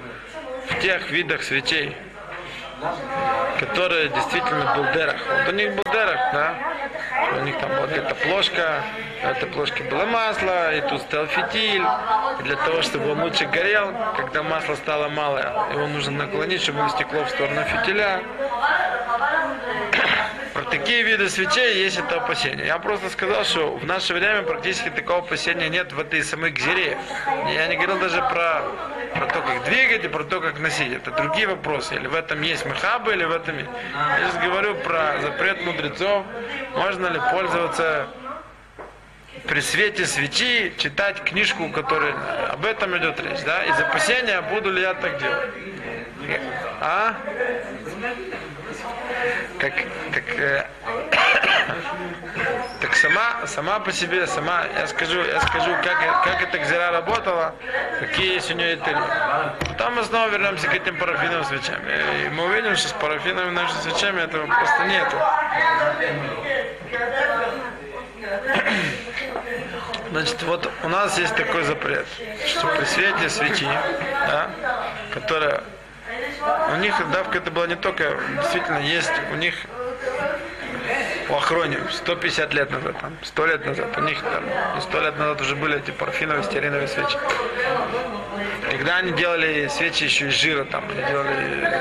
в 0.70 0.80
тех 0.80 1.10
видах 1.10 1.42
свечей, 1.42 1.96
которые 3.58 4.08
действительно 4.08 4.74
был 4.76 4.84
дерах, 4.92 5.16
вот 5.26 5.48
у 5.48 5.56
них 5.56 5.74
был 5.74 5.92
дерах, 5.92 6.20
да, 6.32 6.54
у 7.38 7.44
них 7.44 7.58
там 7.58 7.70
вот 7.80 7.90
эта 7.90 8.14
плошка, 8.14 8.82
в 9.22 9.26
этой 9.26 9.48
плошке 9.48 9.84
было 9.84 10.04
масло, 10.04 10.74
и 10.74 10.80
тут 10.82 11.02
стоял 11.02 11.26
фитиль, 11.26 11.84
для 12.42 12.56
того, 12.56 12.82
чтобы 12.82 13.12
он 13.12 13.22
лучше 13.22 13.46
горел, 13.46 13.92
когда 14.16 14.42
масло 14.42 14.74
стало 14.74 15.08
малое, 15.08 15.52
его 15.72 15.86
нужно 15.86 16.26
наклонить, 16.26 16.62
чтобы 16.62 16.88
стекло 16.90 17.24
в 17.24 17.30
сторону 17.30 17.62
фитиля. 17.62 18.22
Про 20.74 20.80
такие 20.80 21.02
виды 21.02 21.28
свечей 21.28 21.84
есть 21.84 21.98
это 21.98 22.16
опасение. 22.16 22.66
Я 22.66 22.78
просто 22.78 23.08
сказал, 23.08 23.44
что 23.44 23.76
в 23.76 23.86
наше 23.86 24.12
время 24.12 24.42
практически 24.42 24.90
такого 24.90 25.20
опасения 25.20 25.68
нет 25.68 25.92
в 25.92 26.00
этой 26.00 26.20
самой 26.24 26.50
гзире. 26.50 26.98
Я 27.54 27.68
не 27.68 27.76
говорил 27.76 28.00
даже 28.00 28.16
про, 28.16 28.62
про 29.14 29.26
то, 29.26 29.40
как 29.42 29.64
двигать 29.66 30.04
и 30.04 30.08
про 30.08 30.24
то, 30.24 30.40
как 30.40 30.58
носить. 30.58 30.92
Это 30.92 31.12
другие 31.12 31.46
вопросы. 31.46 31.94
Или 31.94 32.08
в 32.08 32.14
этом 32.16 32.42
есть 32.42 32.66
мехабы, 32.66 33.12
или 33.12 33.22
в 33.22 33.30
этом 33.30 33.56
есть. 33.56 33.70
Я 33.92 34.30
сейчас 34.30 34.42
говорю 34.42 34.74
про 34.74 35.20
запрет 35.22 35.64
мудрецов. 35.64 36.24
Можно 36.74 37.06
ли 37.06 37.20
пользоваться 37.30 38.08
при 39.46 39.60
свете 39.60 40.06
свечи 40.06 40.74
читать 40.76 41.22
книжку, 41.22 41.68
которая 41.68 42.14
об 42.50 42.64
этом 42.64 42.96
идет 42.98 43.20
речь, 43.20 43.44
да? 43.44 43.64
Из 43.64 43.78
опасения, 43.78 44.40
буду 44.42 44.72
ли 44.72 44.82
я 44.82 44.94
так 44.94 45.20
делать. 45.20 45.50
А? 46.80 47.14
Как, 49.58 49.72
так 52.80 52.96
сама, 52.96 53.46
сама 53.46 53.80
по 53.80 53.92
себе, 53.92 54.26
сама, 54.26 54.64
я 54.78 54.86
скажу, 54.86 55.22
я 55.22 55.40
скажу, 55.40 55.70
как, 55.82 56.24
как 56.24 56.42
эта 56.42 56.58
гзира 56.58 56.90
работала, 56.90 57.54
какие 58.00 58.34
есть 58.34 58.50
у 58.50 58.54
нее 58.54 58.74
это. 58.74 59.54
Потом 59.68 59.94
мы 59.94 60.04
снова 60.04 60.28
вернемся 60.28 60.68
к 60.68 60.74
этим 60.74 60.98
парафиновым 60.98 61.44
свечам. 61.44 61.80
И 61.86 62.28
мы 62.30 62.44
увидим, 62.46 62.76
что 62.76 62.88
с 62.88 62.92
парафиновыми 62.92 63.54
нашими 63.54 63.80
свечами 63.80 64.20
этого 64.22 64.46
просто 64.46 64.84
нету. 64.84 65.16
Значит, 70.10 70.42
вот 70.44 70.70
у 70.84 70.88
нас 70.88 71.18
есть 71.18 71.34
такой 71.34 71.64
запрет, 71.64 72.06
что 72.46 72.68
при 72.68 72.84
свете 72.84 73.28
свечи, 73.28 73.68
да, 74.28 74.48
которая 75.12 75.62
у 76.72 76.76
них 76.76 76.94
давка 77.10 77.38
это 77.38 77.50
была 77.50 77.66
не 77.66 77.76
только, 77.76 78.16
действительно, 78.36 78.78
есть 78.78 79.12
у 79.32 79.36
них 79.36 79.54
у 81.28 81.34
Охроне 81.34 81.78
150 81.90 82.54
лет 82.54 82.70
назад, 82.70 82.98
там, 83.00 83.16
100 83.22 83.46
лет 83.46 83.66
назад, 83.66 83.96
у 83.96 84.00
них 84.02 84.20
там, 84.22 84.44
и 84.78 84.80
100 84.80 85.00
лет 85.00 85.18
назад 85.18 85.40
уже 85.40 85.56
были 85.56 85.78
эти 85.78 85.90
парафиновые 85.90 86.44
стеариновые 86.44 86.88
свечи. 86.88 87.16
Когда 88.70 88.96
они 88.98 89.12
делали 89.12 89.68
свечи 89.68 90.04
еще 90.04 90.28
из 90.28 90.34
жира, 90.34 90.64
там, 90.64 90.84
они 90.90 91.02
делали 91.08 91.80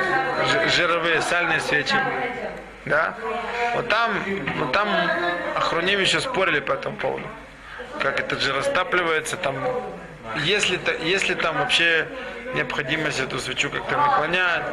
жи- 0.52 0.70
жировые 0.70 1.22
сальные 1.22 1.60
свечи, 1.60 1.96
да, 2.86 3.16
вот 3.76 3.90
там, 3.90 4.12
вот 4.60 4.72
там 4.72 4.88
Охроним 5.56 6.00
еще 6.00 6.20
спорили 6.20 6.60
по 6.60 6.74
этому 6.74 6.96
поводу, 6.98 7.26
как 8.02 8.20
этот 8.20 8.42
жир 8.42 8.56
растапливается, 8.56 9.38
там, 9.38 9.56
если, 10.44 10.80
если 11.04 11.34
там 11.34 11.58
вообще 11.58 12.08
необходимость 12.54 13.20
эту 13.20 13.40
свечу 13.40 13.70
как-то 13.70 13.98
наклонять, 13.98 14.64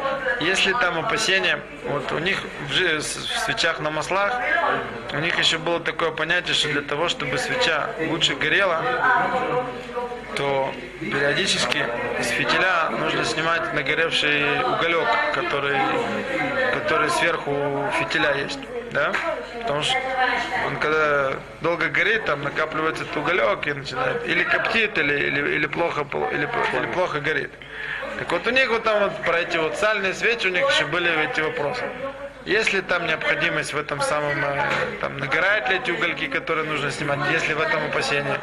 если 0.41 0.73
там 0.73 0.99
опасения, 0.99 1.59
вот 1.85 2.11
у 2.13 2.19
них 2.19 2.43
в, 2.69 3.01
свечах 3.01 3.81
на 3.81 3.91
маслах, 3.91 4.33
у 5.13 5.19
них 5.19 5.39
еще 5.39 5.59
было 5.59 5.81
такое 5.81 6.11
понятие, 6.11 6.55
что 6.55 6.69
для 6.69 6.83
того, 6.83 7.09
чтобы 7.09 7.39
свеча 7.39 7.91
лучше 8.09 8.35
горела, 8.35 8.83
то 10.37 10.73
периодически 11.01 11.85
с 12.21 12.29
фитиля 12.29 12.91
нужно 12.91 13.25
снимать 13.25 13.75
нагоревший 13.75 14.63
уголек, 14.65 15.09
который, 15.35 15.79
который 16.75 17.11
сверху 17.11 17.91
фитиля 17.99 18.35
есть. 18.35 18.61
Да, 18.93 19.13
потому 19.63 19.83
что 19.83 19.97
он 20.67 20.77
когда 20.77 21.35
долго 21.61 21.89
горит, 21.89 22.25
там 22.25 22.43
накапливается 22.43 23.05
этот 23.05 23.17
уголек 23.17 23.67
и 23.67 23.73
начинает. 23.73 24.27
Или 24.27 24.43
коптит, 24.45 24.99
или, 24.99 25.15
или, 25.15 25.57
или, 25.57 25.67
плохо, 25.67 26.07
или, 26.33 26.49
или 26.77 26.87
плохо 26.93 27.21
горит. 27.21 27.51
Так 28.19 28.31
вот 28.33 28.47
у 28.47 28.51
них 28.51 28.69
вот 28.69 28.83
там 28.83 29.05
вот 29.05 29.23
про 29.23 29.41
эти 29.41 29.57
вот 29.57 29.77
сальные 29.77 30.15
свечи 30.15 30.47
у 30.47 30.51
них 30.51 30.69
еще 30.71 30.87
были 30.87 31.11
эти 31.31 31.41
вопросы. 31.41 31.85
Есть 32.47 32.73
ли 32.73 32.81
там 32.81 33.07
необходимость 33.07 33.75
в 33.75 33.79
этом 33.79 34.01
самом, 34.01 34.33
э, 34.43 34.63
там, 35.01 35.19
нагорают 35.19 35.69
ли 35.69 35.77
эти 35.77 35.91
угольки, 35.91 36.27
которые 36.27 36.67
нужно 36.67 36.91
снимать, 36.91 37.19
есть 37.31 37.47
ли 37.49 37.55
в 37.55 37.61
этом 37.61 37.85
опасение, 37.85 38.41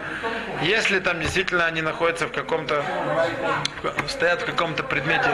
если 0.62 1.00
там 1.00 1.20
действительно 1.20 1.66
они 1.66 1.82
находятся 1.82 2.28
в 2.28 2.32
каком-то, 2.32 2.86
стоят 4.08 4.44
в 4.44 4.46
каком-то 4.46 4.84
предмете, 4.84 5.30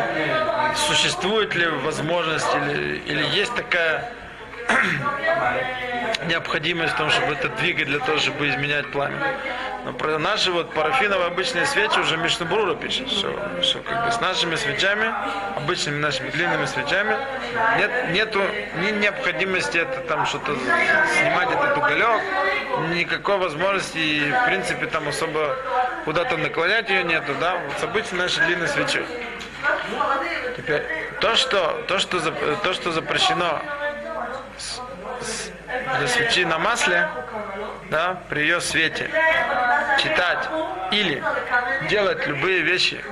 существует 0.75 1.53
ли 1.55 1.67
возможность 1.67 2.47
или, 2.55 2.99
или 2.99 3.25
есть 3.37 3.53
такая 3.53 4.09
необходимость 6.27 6.93
в 6.93 6.97
том, 6.97 7.09
чтобы 7.09 7.33
это 7.33 7.49
двигать 7.49 7.87
для 7.87 7.99
того, 7.99 8.17
чтобы 8.17 8.49
изменять 8.49 8.89
пламя. 8.91 9.17
Но 9.85 9.93
про 9.93 10.17
наши 10.17 10.51
вот 10.51 10.73
парафиновые 10.73 11.27
обычные 11.27 11.65
свечи 11.65 11.99
уже 11.99 12.15
Мишнабрура 12.17 12.75
пишет, 12.75 13.09
что, 13.09 13.61
что 13.61 13.79
как 13.79 14.05
бы 14.05 14.11
с 14.11 14.21
нашими 14.21 14.55
свечами, 14.55 15.13
обычными 15.57 15.99
нашими 15.99 16.29
длинными 16.29 16.65
свечами, 16.65 17.17
нет, 17.77 17.91
нету 18.11 18.41
ни 18.81 18.91
необходимости 18.91 19.77
это 19.77 19.99
там 20.01 20.25
что-то 20.25 20.55
снимать 20.55 21.51
этот 21.51 21.77
уголек, 21.77 22.21
никакой 22.93 23.37
возможности 23.37 23.97
и 23.97 24.31
в 24.31 24.45
принципе 24.45 24.85
там 24.85 25.07
особо 25.09 25.57
куда-то 26.05 26.37
наклонять 26.37 26.89
ее 26.89 27.03
нету, 27.03 27.33
да, 27.39 27.55
вот 27.55 27.79
с 27.79 27.83
обычной 27.83 28.19
нашей 28.19 28.45
длинной 28.45 28.69
свечой. 28.69 29.05
Теперь, 30.55 30.83
то, 31.19 31.35
что, 31.35 31.83
то, 31.87 31.99
что, 31.99 32.19
то, 32.63 32.73
что 32.73 32.91
запрещено 32.91 33.61
для 35.97 36.07
свечи 36.07 36.45
на 36.45 36.57
масле, 36.57 37.07
да, 37.89 38.21
при 38.29 38.41
ее 38.41 38.61
свете, 38.61 39.09
читать 39.99 40.49
или 40.91 41.23
делать 41.89 42.25
любые 42.27 42.61
вещи, 42.61 43.03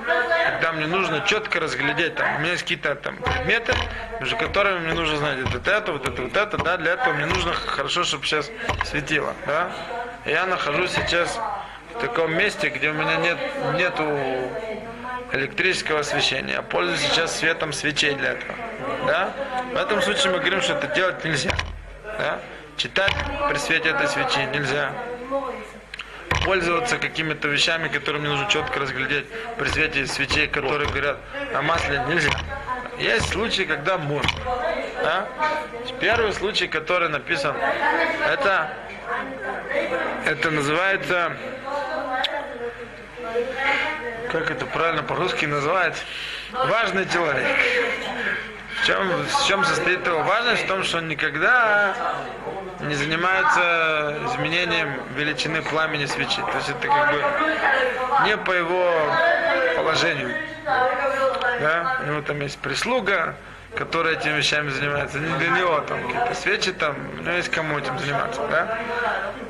когда 0.45 0.71
мне 0.73 0.87
нужно 0.87 1.21
четко 1.25 1.59
разглядеть, 1.59 2.15
там, 2.15 2.35
у 2.35 2.39
меня 2.39 2.51
есть 2.51 2.63
какие-то 2.63 2.95
там 2.95 3.17
предметы, 3.17 3.73
между 4.19 4.37
которыми 4.37 4.79
мне 4.79 4.93
нужно 4.93 5.17
знать 5.17 5.37
вот 5.43 5.67
это, 5.67 5.91
вот 5.91 6.07
это, 6.07 6.21
вот 6.21 6.37
это, 6.37 6.57
да, 6.57 6.77
для 6.77 6.93
этого 6.93 7.13
мне 7.13 7.25
нужно 7.25 7.53
хорошо, 7.53 8.03
чтобы 8.03 8.25
сейчас 8.25 8.49
светило, 8.85 9.33
да. 9.45 9.71
Я 10.25 10.45
нахожусь 10.45 10.91
сейчас 10.91 11.39
в 11.95 11.99
таком 11.99 12.33
месте, 12.33 12.69
где 12.69 12.89
у 12.89 12.93
меня 12.93 13.15
нет, 13.17 13.37
нету 13.75 14.03
электрического 15.33 15.99
освещения. 15.99 16.53
Я 16.53 16.61
пользуюсь 16.61 17.01
сейчас 17.01 17.37
светом 17.37 17.73
свечей 17.73 18.15
для 18.15 18.31
этого. 18.31 18.53
Да? 19.07 19.33
В 19.73 19.77
этом 19.77 20.01
случае 20.01 20.33
мы 20.33 20.39
говорим, 20.39 20.61
что 20.61 20.73
это 20.73 20.87
делать 20.87 21.23
нельзя. 21.23 21.51
Да? 22.17 22.39
Читать 22.77 23.13
при 23.49 23.57
свете 23.57 23.89
этой 23.89 24.07
свечи 24.07 24.39
нельзя. 24.53 24.91
Пользоваться 26.45 26.97
какими-то 26.97 27.47
вещами, 27.47 27.87
которые 27.87 28.21
мне 28.21 28.29
нужно 28.29 28.49
четко 28.49 28.79
разглядеть 28.79 29.25
при 29.57 29.67
свете 29.67 30.07
свечей, 30.07 30.47
которые 30.47 30.89
горят 30.89 31.17
на 31.53 31.61
масле, 31.61 32.03
нельзя. 32.07 32.31
Есть 32.97 33.29
случаи, 33.29 33.63
когда 33.63 33.97
можно. 33.97 34.31
Да? 35.03 35.27
Первый 35.99 36.33
случай, 36.33 36.67
который 36.67 37.09
написан, 37.09 37.55
это, 38.27 38.73
это 40.25 40.51
называется 40.51 41.33
как 44.31 44.49
это 44.49 44.65
правильно 44.65 45.03
по-русски 45.03 45.45
называется, 45.45 46.03
важный 46.53 47.07
человек. 47.09 47.45
В 48.81 48.85
чем, 48.85 49.11
в 49.11 49.45
чем 49.45 49.63
состоит 49.63 50.07
его 50.07 50.23
важность? 50.23 50.63
В 50.63 50.67
том, 50.67 50.83
что 50.83 50.97
он 50.97 51.07
никогда 51.07 51.93
не 52.79 52.95
занимается 52.95 54.17
изменением 54.25 54.99
величины 55.15 55.61
пламени 55.61 56.05
свечи. 56.05 56.41
То 56.41 56.57
есть 56.57 56.69
это 56.69 56.87
как 56.87 57.11
бы 57.11 57.23
не 58.25 58.37
по 58.37 58.51
его 58.51 58.91
положению. 59.75 60.35
Да? 60.65 61.99
У 62.01 62.09
него 62.09 62.21
там 62.21 62.41
есть 62.41 62.57
прислуга, 62.57 63.35
которая 63.75 64.15
этими 64.15 64.37
вещами 64.37 64.69
занимается. 64.69 65.19
Не 65.19 65.37
для 65.37 65.49
него 65.49 65.81
там 65.81 66.01
какие-то 66.07 66.33
свечи 66.33 66.71
там, 66.71 66.95
у 67.19 67.21
него 67.21 67.33
есть 67.33 67.51
кому 67.51 67.77
этим 67.77 67.99
заниматься. 67.99 68.41
Да? 68.49 68.79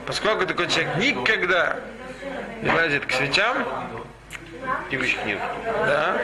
Поскольку 0.06 0.46
такой 0.46 0.68
человек 0.68 0.98
никогда 0.98 1.78
не 2.62 2.70
лазит 2.70 3.06
к 3.06 3.12
свечам, 3.14 3.66
Девочек 4.90 5.26
нет. 5.26 5.40
да, 5.66 6.18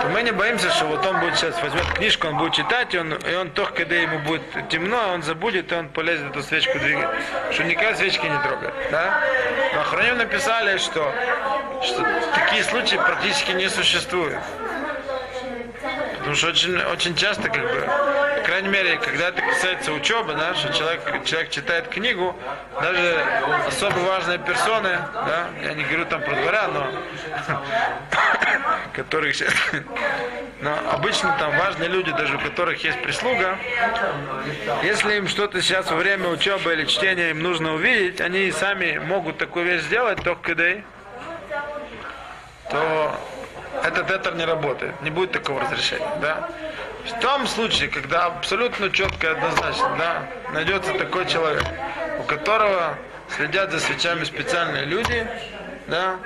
то 0.00 0.08
мы 0.08 0.22
не 0.22 0.32
боимся, 0.32 0.70
что 0.70 0.86
вот 0.86 1.04
он 1.04 1.20
будет 1.20 1.36
сейчас 1.36 1.60
возьмет 1.62 1.84
книжку, 1.94 2.28
он 2.28 2.38
будет 2.38 2.54
читать, 2.54 2.94
и 2.94 2.98
он, 2.98 3.12
и 3.12 3.34
он 3.34 3.50
только 3.50 3.74
когда 3.74 3.94
ему 3.94 4.18
будет 4.20 4.42
темно, 4.68 5.12
он 5.12 5.22
забудет, 5.22 5.70
и 5.70 5.74
он 5.74 5.88
полезет 5.88 6.30
эту 6.30 6.42
свечку 6.42 6.78
двигать. 6.78 7.08
Что 7.52 7.64
никогда 7.64 7.94
свечки 7.94 8.26
не 8.26 8.38
трогает. 8.38 8.74
Да? 8.90 9.20
Но 9.74 9.80
Охраним 9.80 10.18
написали, 10.18 10.78
что, 10.78 11.12
что 11.82 12.06
такие 12.34 12.64
случаи 12.64 12.96
практически 12.96 13.52
не 13.52 13.68
существуют. 13.68 14.38
Потому 16.18 16.34
что 16.34 16.48
очень, 16.48 16.76
очень 16.76 17.14
часто, 17.14 17.48
как 17.48 17.62
бы, 17.62 17.88
крайней 18.46 18.68
мере, 18.68 18.96
когда 18.98 19.28
это 19.28 19.42
касается 19.42 19.92
учебы, 19.92 20.34
да, 20.34 20.54
что 20.54 20.72
человек, 20.72 21.24
человек 21.24 21.50
читает 21.50 21.88
книгу, 21.88 22.34
даже 22.80 23.24
особо 23.66 23.98
важные 23.98 24.38
персоны, 24.38 25.00
да, 25.12 25.48
я 25.64 25.74
не 25.74 25.82
говорю 25.82 26.06
там 26.06 26.22
про 26.22 26.36
дворян, 26.36 26.72
но 26.72 26.86
которых 28.92 29.34
но 30.60 30.78
обычно 30.92 31.36
там 31.40 31.58
важные 31.58 31.88
люди, 31.88 32.12
даже 32.12 32.36
у 32.36 32.38
которых 32.38 32.82
есть 32.84 33.02
прислуга, 33.02 33.58
если 34.84 35.16
им 35.16 35.26
что-то 35.26 35.60
сейчас 35.60 35.90
во 35.90 35.96
время 35.96 36.28
учебы 36.28 36.72
или 36.72 36.84
чтения 36.84 37.30
им 37.30 37.42
нужно 37.42 37.74
увидеть, 37.74 38.20
они 38.20 38.52
сами 38.52 38.98
могут 38.98 39.38
такую 39.38 39.66
вещь 39.66 39.82
сделать, 39.82 40.22
только 40.22 40.54
когда 40.54 40.82
то 42.70 43.20
этот 43.82 44.08
этер 44.08 44.36
не 44.36 44.44
работает, 44.44 45.02
не 45.02 45.10
будет 45.10 45.32
такого 45.32 45.62
разрешения, 45.62 46.08
да. 46.20 46.48
В 47.06 47.20
том 47.20 47.46
случае, 47.46 47.88
когда 47.88 48.26
абсолютно 48.26 48.90
четко 48.90 49.28
и 49.28 49.30
однозначно, 49.30 49.96
да, 49.96 50.28
найдется 50.52 50.92
такой 50.94 51.26
человек, 51.26 51.64
у 52.18 52.24
которого 52.24 52.98
следят 53.36 53.70
за 53.70 53.78
свечами 53.78 54.24
специальные 54.24 54.86
люди, 54.86 55.26
да, 55.86 56.16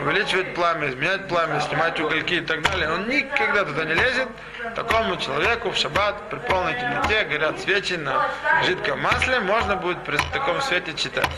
увеличивать 0.00 0.54
пламя, 0.54 0.88
изменять 0.90 1.26
пламя, 1.26 1.60
снимать 1.60 1.98
угольки 2.00 2.34
и 2.34 2.40
так 2.40 2.62
далее, 2.62 2.92
он 2.92 3.08
никогда 3.08 3.64
туда 3.64 3.84
не 3.84 3.94
лезет. 3.94 4.28
Такому 4.76 5.16
человеку 5.16 5.70
в 5.70 5.76
шаббат 5.76 6.30
при 6.30 6.38
полной 6.38 6.74
темноте 6.74 7.24
горят 7.24 7.58
свечи 7.58 7.94
на 7.94 8.28
жидком 8.64 9.00
масле, 9.00 9.40
можно 9.40 9.74
будет 9.76 10.02
при 10.04 10.16
таком 10.32 10.60
свете 10.60 10.94
читать, 10.94 11.28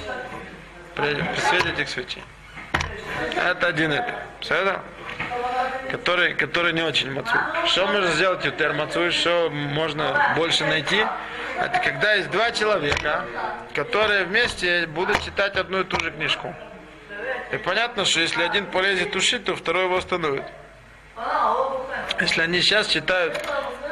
при, 0.95 1.15
при 1.15 1.41
свете 1.41 1.71
этих 1.71 1.89
свечей. 1.89 2.23
Это 3.37 3.69
один 3.69 3.93
это. 3.93 4.15
Все 4.41 4.55
это? 4.55 4.81
Который, 5.91 6.35
который 6.35 6.73
не 6.73 6.83
очень 6.83 7.13
мацуй. 7.13 7.41
Что 7.67 7.87
можно 7.87 8.09
сделать 8.13 8.45
ютер 8.45 8.73
мацуй, 8.73 9.11
что 9.11 9.51
можно 9.51 10.35
больше 10.37 10.65
найти? 10.65 11.05
Это 11.59 11.79
когда 11.81 12.15
есть 12.15 12.31
два 12.31 12.51
человека, 12.51 13.25
которые 13.75 14.25
вместе 14.25 14.87
будут 14.87 15.23
читать 15.23 15.57
одну 15.57 15.81
и 15.81 15.85
ту 15.85 16.01
же 16.01 16.11
книжку. 16.11 16.55
И 17.53 17.57
понятно, 17.59 18.05
что 18.05 18.21
если 18.21 18.43
один 18.43 18.67
полезет 18.67 19.13
тушить, 19.13 19.45
то 19.45 19.55
второй 19.55 19.85
его 19.85 19.97
остановит. 19.97 20.45
Если 22.21 22.41
они 22.41 22.61
сейчас 22.61 22.87
читают, 22.87 23.39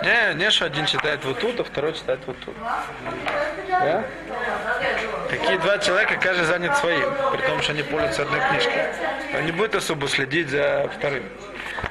не, 0.03 0.35
не, 0.35 0.51
что 0.51 0.65
один 0.65 0.87
читает 0.87 1.25
вот 1.25 1.41
тут, 1.41 1.61
а 1.61 1.65
второй 1.65 1.93
читает 1.93 2.21
вот 2.27 2.39
тут. 2.41 2.55
Да? 3.69 4.05
Такие 5.31 5.59
два 5.59 5.79
человека, 5.79 6.17
каждый 6.17 6.45
занят 6.45 6.77
своим, 6.79 7.09
при 7.33 7.47
том, 7.47 7.63
что 7.63 7.73
они 7.73 7.83
пользуются 7.83 8.23
одной 8.23 8.41
книжкой. 8.49 8.83
Он 9.35 9.47
не 9.47 9.53
будет 9.53 9.75
особо 9.77 10.09
следить 10.09 10.49
за 10.49 10.91
вторым. 10.97 11.23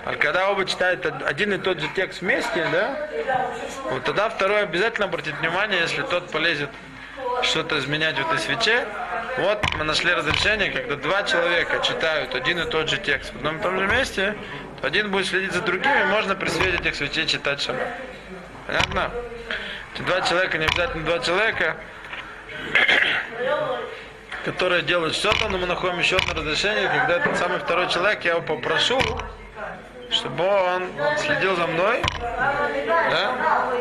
А 0.05 0.15
когда 0.15 0.49
оба 0.51 0.65
читают 0.65 1.05
од- 1.05 1.23
один 1.23 1.53
и 1.53 1.57
тот 1.57 1.79
же 1.79 1.87
текст 1.95 2.21
вместе, 2.21 2.67
да, 2.71 3.09
вот 3.91 4.03
тогда 4.03 4.29
второй 4.29 4.63
обязательно 4.63 5.05
обратит 5.05 5.35
внимание, 5.39 5.79
если 5.79 6.01
тот 6.01 6.29
полезет 6.31 6.69
что-то 7.43 7.79
изменять 7.79 8.17
в 8.17 8.27
этой 8.27 8.39
свече. 8.39 8.85
Вот 9.37 9.63
мы 9.77 9.85
нашли 9.85 10.13
разрешение, 10.13 10.71
когда 10.71 10.95
два 10.95 11.23
человека 11.23 11.79
читают 11.81 12.35
один 12.35 12.59
и 12.59 12.65
тот 12.69 12.89
же 12.89 12.97
текст 12.97 13.31
в 13.33 13.37
одном 13.37 13.57
и 13.59 13.61
том 13.61 13.79
же 13.79 13.87
месте, 13.87 14.35
то 14.81 14.87
один 14.87 15.11
будет 15.11 15.27
следить 15.27 15.53
за 15.53 15.61
другим, 15.61 15.91
и 15.91 16.03
можно 16.05 16.35
при 16.35 16.49
свете 16.49 16.77
этих 16.77 16.95
свечей 16.95 17.25
читать 17.25 17.61
шаббат. 17.61 17.87
Понятно? 18.67 19.11
Два 19.99 20.21
человека, 20.21 20.57
не 20.57 20.65
обязательно 20.65 21.05
два 21.05 21.19
человека, 21.19 21.77
которые 24.45 24.81
делают 24.83 25.15
что-то, 25.15 25.49
но 25.49 25.57
мы 25.57 25.65
находим 25.65 25.99
еще 25.99 26.17
одно 26.17 26.33
разрешение, 26.33 26.87
когда 26.89 27.17
этот 27.17 27.37
самый 27.37 27.59
второй 27.59 27.89
человек, 27.89 28.23
я 28.25 28.31
его 28.31 28.41
попрошу, 28.41 28.99
чтобы 30.09 30.45
он 30.45 30.87
следил 31.17 31.55
за 31.55 31.67
мной, 31.67 32.01
да, 32.21 33.71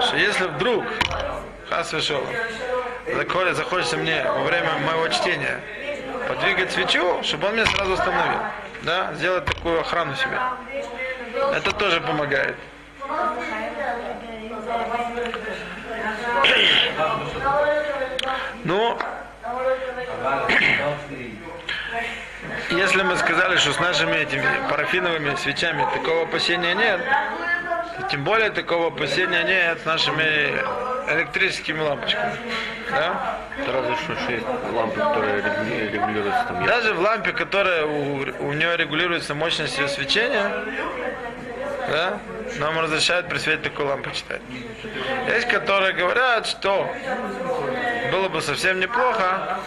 что 0.00 0.16
если 0.16 0.44
вдруг, 0.44 0.84
хас 1.68 1.92
вышел, 1.92 2.22
заходит, 3.06 3.56
захочется 3.56 3.96
мне 3.96 4.22
во 4.24 4.44
время 4.44 4.70
моего 4.86 5.08
чтения 5.08 5.60
подвигать 6.28 6.72
свечу, 6.72 7.22
чтобы 7.22 7.48
он 7.48 7.54
меня 7.54 7.66
сразу 7.66 7.94
остановил, 7.94 8.38
да, 8.82 9.12
сделать 9.14 9.44
такую 9.44 9.80
охрану 9.80 10.14
себе. 10.14 10.38
Это 11.54 11.72
тоже 11.72 12.00
помогает. 12.00 12.56
Ну, 18.64 18.96
если 22.70 23.02
мы 23.02 23.16
сказали, 23.16 23.56
что 23.56 23.72
с 23.72 23.80
нашими 23.80 24.16
этими 24.16 24.44
парафиновыми 24.70 25.34
свечами 25.36 25.86
такого 25.94 26.22
опасения 26.22 26.74
нет, 26.74 27.00
то 27.96 28.08
тем 28.10 28.24
более 28.24 28.50
такого 28.50 28.88
опасения 28.88 29.42
нет 29.44 29.80
с 29.80 29.84
нашими 29.84 30.58
электрическими 31.12 31.80
лампочками. 31.80 32.32
Да? 32.90 33.38
Разве 33.66 33.96
что 33.96 34.32
есть 34.32 34.46
лампы, 34.72 35.00
которые 35.00 35.42
регули- 35.42 35.92
регулируются 35.92 36.44
там. 36.48 36.66
Даже 36.66 36.94
в 36.94 37.00
лампе, 37.00 37.32
которая 37.32 37.84
у, 37.86 38.16
у 38.40 38.52
нее 38.52 38.76
регулируется 38.76 39.34
мощность 39.34 39.78
ее 39.78 39.88
свечения, 39.88 40.50
да, 41.92 42.18
нам 42.58 42.80
разрешают 42.80 43.28
при 43.28 43.36
свете 43.36 43.68
такой 43.68 43.84
лампы 43.84 44.10
читать. 44.12 44.40
Есть, 45.28 45.46
которые 45.48 45.92
говорят, 45.92 46.46
что 46.46 46.90
было 48.10 48.30
бы 48.30 48.40
совсем 48.40 48.80
неплохо, 48.80 49.58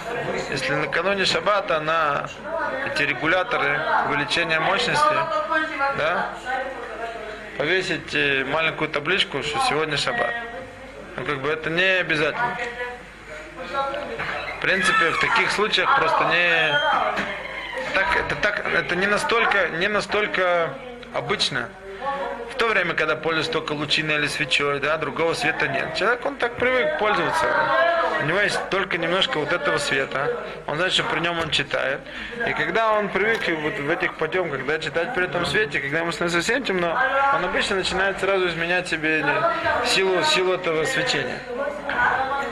если 0.50 0.74
накануне 0.74 1.26
шаббата 1.26 1.80
на 1.80 2.28
эти 2.88 3.04
регуляторы 3.04 3.80
увеличения 4.10 4.60
мощности, 4.60 5.16
да, 6.00 6.34
повесить 7.60 8.16
э, 8.16 8.44
маленькую 8.44 8.90
табличку, 8.90 9.44
что 9.44 9.60
сегодня 9.70 9.96
шаббат. 9.96 10.34
Ну, 11.18 11.26
как 11.26 11.42
бы 11.42 11.50
это 11.50 11.70
не 11.70 12.00
обязательно. 12.00 12.58
В 14.58 14.62
принципе, 14.62 15.12
в 15.12 15.20
таких 15.20 15.52
случаях 15.52 15.96
просто 15.96 16.24
не 16.26 16.74
так, 17.94 18.18
это 18.18 18.36
так, 18.42 18.66
это 18.66 18.96
не 18.96 19.06
настолько, 19.06 19.70
не 19.70 19.88
настолько 19.88 20.74
обычно. 21.14 21.70
В 22.56 22.58
то 22.58 22.70
время, 22.70 22.94
когда 22.94 23.18
пользуются 23.18 23.52
только 23.52 23.74
лучиной 23.74 24.16
или 24.16 24.28
свечой, 24.28 24.80
да, 24.80 24.96
другого 24.96 25.34
света 25.34 25.68
нет. 25.68 25.94
Человек, 25.94 26.26
он 26.26 26.38
так 26.38 26.56
привык 26.56 26.98
пользоваться. 27.00 27.46
У 28.22 28.26
него 28.28 28.40
есть 28.40 28.58
только 28.70 28.98
немножко 28.98 29.40
вот 29.40 29.52
этого 29.52 29.78
света. 29.78 30.42
Он 30.66 30.78
знает, 30.78 30.94
что 30.94 31.04
при 31.04 31.20
нем 31.20 31.38
он 31.38 31.50
читает. 31.50 32.00
И 32.48 32.54
когда 32.54 32.94
он 32.94 33.10
привык 33.10 33.42
вот 33.62 33.78
в 33.78 33.90
этих 33.90 34.16
потемках, 34.16 34.60
когда 34.60 34.80
читать 34.80 35.14
при 35.14 35.26
этом 35.26 35.46
свете, 35.46 35.82
когда 35.82 36.00
ему 36.00 36.14
становится 36.14 36.42
совсем 36.42 36.64
темно, 36.64 36.98
он 37.36 37.44
обычно 37.44 37.76
начинает 37.76 38.22
сразу 38.22 38.48
изменять 38.48 38.88
себе 38.88 39.20
э, 39.20 39.86
силу, 39.86 40.24
силу 40.24 40.54
этого 40.54 40.86
свечения. 40.86 41.40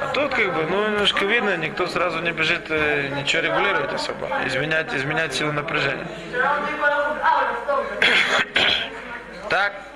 А 0.02 0.12
тут 0.14 0.36
как 0.36 0.54
бы, 0.54 0.66
ну, 0.70 0.90
немножко 0.90 1.24
видно, 1.24 1.56
никто 1.56 1.88
сразу 1.88 2.20
не 2.20 2.32
бежит 2.32 2.66
э, 2.70 3.08
ничего 3.16 3.42
регулировать 3.42 3.94
особо, 3.94 4.28
изменять, 4.48 4.94
изменять 4.94 5.34
силу 5.34 5.54
напряжения. 5.54 6.08
Так. 9.50 9.93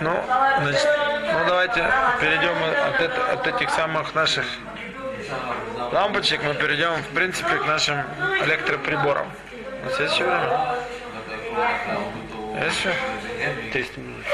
Ну, 0.00 0.24
значит, 0.62 0.88
ну 1.32 1.44
давайте 1.46 1.90
перейдем 2.20 2.56
от, 2.62 3.38
от 3.38 3.46
этих 3.46 3.70
самых 3.70 4.14
наших 4.14 4.44
лампочек, 5.92 6.42
мы 6.42 6.54
перейдем, 6.54 6.94
в 7.02 7.08
принципе, 7.14 7.56
к 7.56 7.66
нашим 7.66 8.02
электроприборам. 8.44 9.30
У 9.82 9.86
нас 9.86 9.98
есть 10.00 10.14
еще 10.14 10.24
время? 10.24 10.76
Есть 12.64 12.78
еще? 12.80 12.92
300 13.72 14.00
минут. 14.00 14.24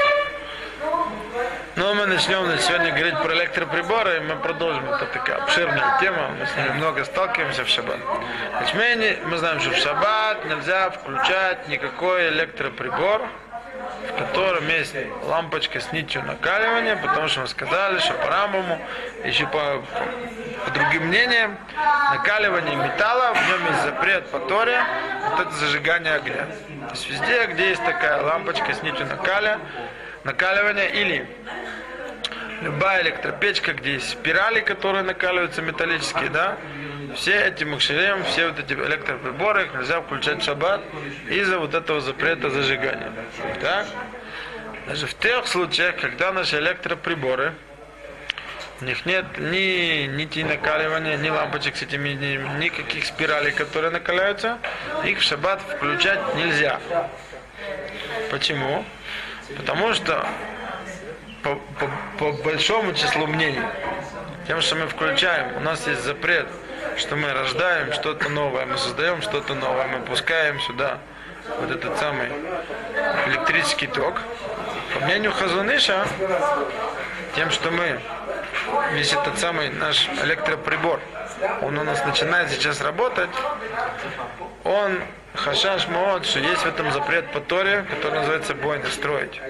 Ну, 1.75 1.93
мы 1.93 2.05
начнем 2.05 2.45
значит, 2.45 2.65
сегодня 2.65 2.91
говорить 2.91 3.17
про 3.21 3.33
электроприборы, 3.33 4.17
и 4.17 4.19
мы 4.21 4.35
продолжим. 4.37 4.87
Это 4.89 5.05
такая 5.07 5.37
обширная 5.37 5.99
тема, 5.99 6.29
мы 6.39 6.45
с 6.45 6.55
ними 6.55 6.69
много 6.77 7.03
сталкиваемся 7.03 7.65
в 7.65 7.67
шаббат. 7.67 7.97
Значит, 8.57 8.75
мы, 8.75 8.95
не- 8.95 9.17
мы 9.25 9.37
знаем, 9.37 9.59
что 9.59 9.71
в 9.71 9.75
шаббат 9.75 10.45
нельзя 10.45 10.89
включать 10.91 11.67
никакой 11.67 12.29
электроприбор, 12.29 13.27
в 14.09 14.17
котором 14.19 14.67
есть 14.67 14.95
лампочка 15.23 15.79
с 15.79 15.91
нитью 15.91 16.23
накаливания, 16.23 16.95
потому 16.95 17.27
что 17.27 17.41
мы 17.41 17.47
сказали, 17.47 17.99
что 17.99 18.13
по 18.13 18.27
Рамбаму, 18.27 18.79
еще 19.23 19.45
по, 19.47 19.83
по 20.65 20.71
другим 20.71 21.07
мнениям, 21.07 21.57
накаливание 22.11 22.75
металла, 22.75 23.33
в 23.33 23.49
нем 23.49 23.71
есть 23.71 23.83
запрет 23.83 24.27
по 24.27 24.39
Торе, 24.39 24.79
вот 25.29 25.47
это 25.47 25.51
зажигание 25.51 26.15
огня. 26.15 26.45
То 26.87 26.91
есть 26.91 27.09
везде, 27.09 27.45
где 27.47 27.69
есть 27.69 27.83
такая 27.83 28.21
лампочка 28.21 28.73
с 28.73 28.81
нитью 28.83 29.05
накаля, 29.07 29.59
накаливания 30.23 30.87
или 30.87 31.27
любая 32.61 33.01
электропечка, 33.03 33.73
где 33.73 33.93
есть 33.93 34.09
спирали, 34.09 34.61
которые 34.61 35.03
накаливаются 35.03 35.61
металлические, 35.61 36.29
да, 36.29 36.57
все 37.15 37.47
эти 37.47 37.63
махширем, 37.63 38.23
все 38.25 38.47
вот 38.47 38.59
эти 38.59 38.73
электроприборы 38.73 39.63
их 39.65 39.73
нельзя 39.73 40.01
включать 40.01 40.41
в 40.41 40.45
шаббат 40.45 40.81
из-за 41.29 41.59
вот 41.59 41.73
этого 41.73 42.01
запрета 42.01 42.49
зажигания. 42.49 43.11
Так? 43.61 43.87
Даже 44.87 45.07
в 45.07 45.13
тех 45.15 45.47
случаях, 45.47 45.95
когда 45.97 46.31
наши 46.31 46.57
электроприборы, 46.57 47.53
у 48.81 48.85
них 48.85 49.05
нет 49.05 49.25
ни 49.37 50.05
нити 50.05 50.43
накаливания, 50.43 51.17
ни 51.17 51.29
лампочек 51.29 51.77
с 51.77 51.81
этими, 51.81 52.09
ни, 52.09 52.63
никаких 52.63 53.05
спиралей, 53.05 53.51
которые 53.51 53.89
накаляются, 53.91 54.59
их 55.05 55.19
в 55.19 55.23
шаббат 55.23 55.61
включать 55.61 56.35
нельзя. 56.35 56.79
Почему? 58.29 58.83
Потому 59.55 59.93
что 59.93 60.27
по, 61.41 61.55
по- 61.55 61.91
по 62.17 62.31
большому 62.43 62.93
числу 62.93 63.27
мнений, 63.27 63.61
тем, 64.47 64.61
что 64.61 64.75
мы 64.75 64.87
включаем, 64.87 65.55
у 65.57 65.59
нас 65.61 65.87
есть 65.87 66.03
запрет, 66.03 66.47
что 66.97 67.15
мы 67.15 67.31
рождаем 67.33 67.93
что-то 67.93 68.29
новое, 68.29 68.65
мы 68.65 68.77
создаем 68.77 69.21
что-то 69.21 69.53
новое, 69.55 69.87
мы 69.87 69.99
пускаем 70.05 70.59
сюда 70.61 70.99
вот 71.59 71.71
этот 71.71 71.97
самый 71.97 72.29
электрический 73.27 73.87
ток. 73.87 74.21
По 74.93 75.05
мнению 75.05 75.31
Хазуныша, 75.31 76.07
тем, 77.35 77.51
что 77.51 77.71
мы, 77.71 77.99
весь 78.93 79.13
этот 79.13 79.37
самый 79.39 79.69
наш 79.69 80.07
электроприбор, 80.23 80.99
он 81.61 81.77
у 81.77 81.83
нас 81.83 82.03
начинает 82.05 82.49
сейчас 82.49 82.81
работать, 82.81 83.29
он 84.63 85.01
хашаш 85.35 85.87
моот, 85.87 86.25
что 86.25 86.39
есть 86.39 86.61
в 86.61 86.65
этом 86.65 86.91
запрет 86.91 87.31
по 87.31 87.41
Торе, 87.41 87.85
который 87.89 88.19
называется 88.19 88.55
бойня, 88.55 88.89
строить. 88.89 89.41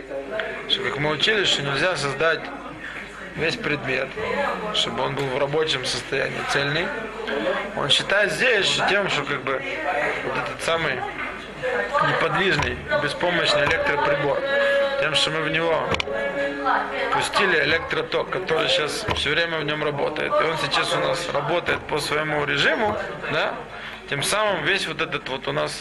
Что 0.68 0.84
как 0.84 0.98
мы 0.98 1.12
учили, 1.12 1.46
что 1.46 1.62
нельзя 1.62 1.96
создать 1.96 2.42
весь 3.36 3.56
предмет, 3.56 4.08
чтобы 4.74 5.04
он 5.04 5.16
был 5.16 5.26
в 5.26 5.38
рабочем 5.38 5.86
состоянии, 5.86 6.40
цельный. 6.52 6.88
Он 7.76 7.90
считает 7.90 8.32
здесь 8.32 8.80
тем, 8.90 9.10
что 9.10 9.24
как 9.24 9.44
бы 9.44 9.62
вот 10.26 10.38
этот 10.38 10.64
самый 10.64 10.94
неподвижный, 12.10 12.78
беспомощный 13.02 13.66
электроприбор, 13.66 14.40
тем, 15.02 15.16
что 15.16 15.32
мы 15.32 15.42
в 15.42 15.50
него 15.52 15.88
пустили 17.14 17.64
электроток, 17.64 18.30
который 18.30 18.68
сейчас 18.70 19.06
все 19.16 19.32
время 19.32 19.60
в 19.60 19.66
нем 19.66 19.84
работает. 19.84 20.32
И 20.32 20.44
он 20.44 20.58
сейчас 20.58 20.94
у 20.94 21.00
нас 21.00 21.30
работает 21.34 21.80
по 21.88 22.00
своему 22.00 22.46
режиму, 22.46 22.96
да, 23.32 23.54
тем 24.10 24.24
самым 24.24 24.64
весь 24.64 24.88
вот 24.88 25.02
этот 25.02 25.28
вот 25.30 25.48
у 25.48 25.52
нас 25.52 25.80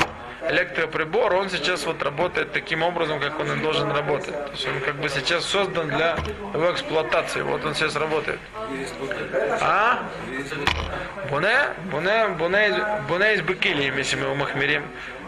электроприбор, 0.51 1.35
он 1.35 1.51
сейчас 1.51 1.85
вот 1.87 2.03
работает 2.03 2.53
таким 2.53 2.83
образом, 2.83 3.21
как 3.21 3.39
он 3.39 3.53
и 3.53 3.63
должен 3.63 3.91
работать. 3.91 4.33
То 4.33 4.51
есть 4.53 4.67
он 4.69 4.81
как 4.81 4.97
бы 4.97 5.09
сейчас 5.09 5.45
создан 5.45 5.89
для 5.89 6.17
его 6.53 6.73
эксплуатации. 6.73 7.43
Вот 7.43 7.65
он 7.65 7.75
сейчас 7.75 7.97
работает. 7.97 8.41
А? 9.61 10.03
Буне, 11.31 11.57
буне, 11.91 12.29
буне, 12.39 12.87
буне 13.09 13.35
из 13.35 13.43
быкили, 13.43 13.93
если 13.97 14.17
мы 14.17 14.25
его 14.25 14.35
махмерим. 14.35 14.85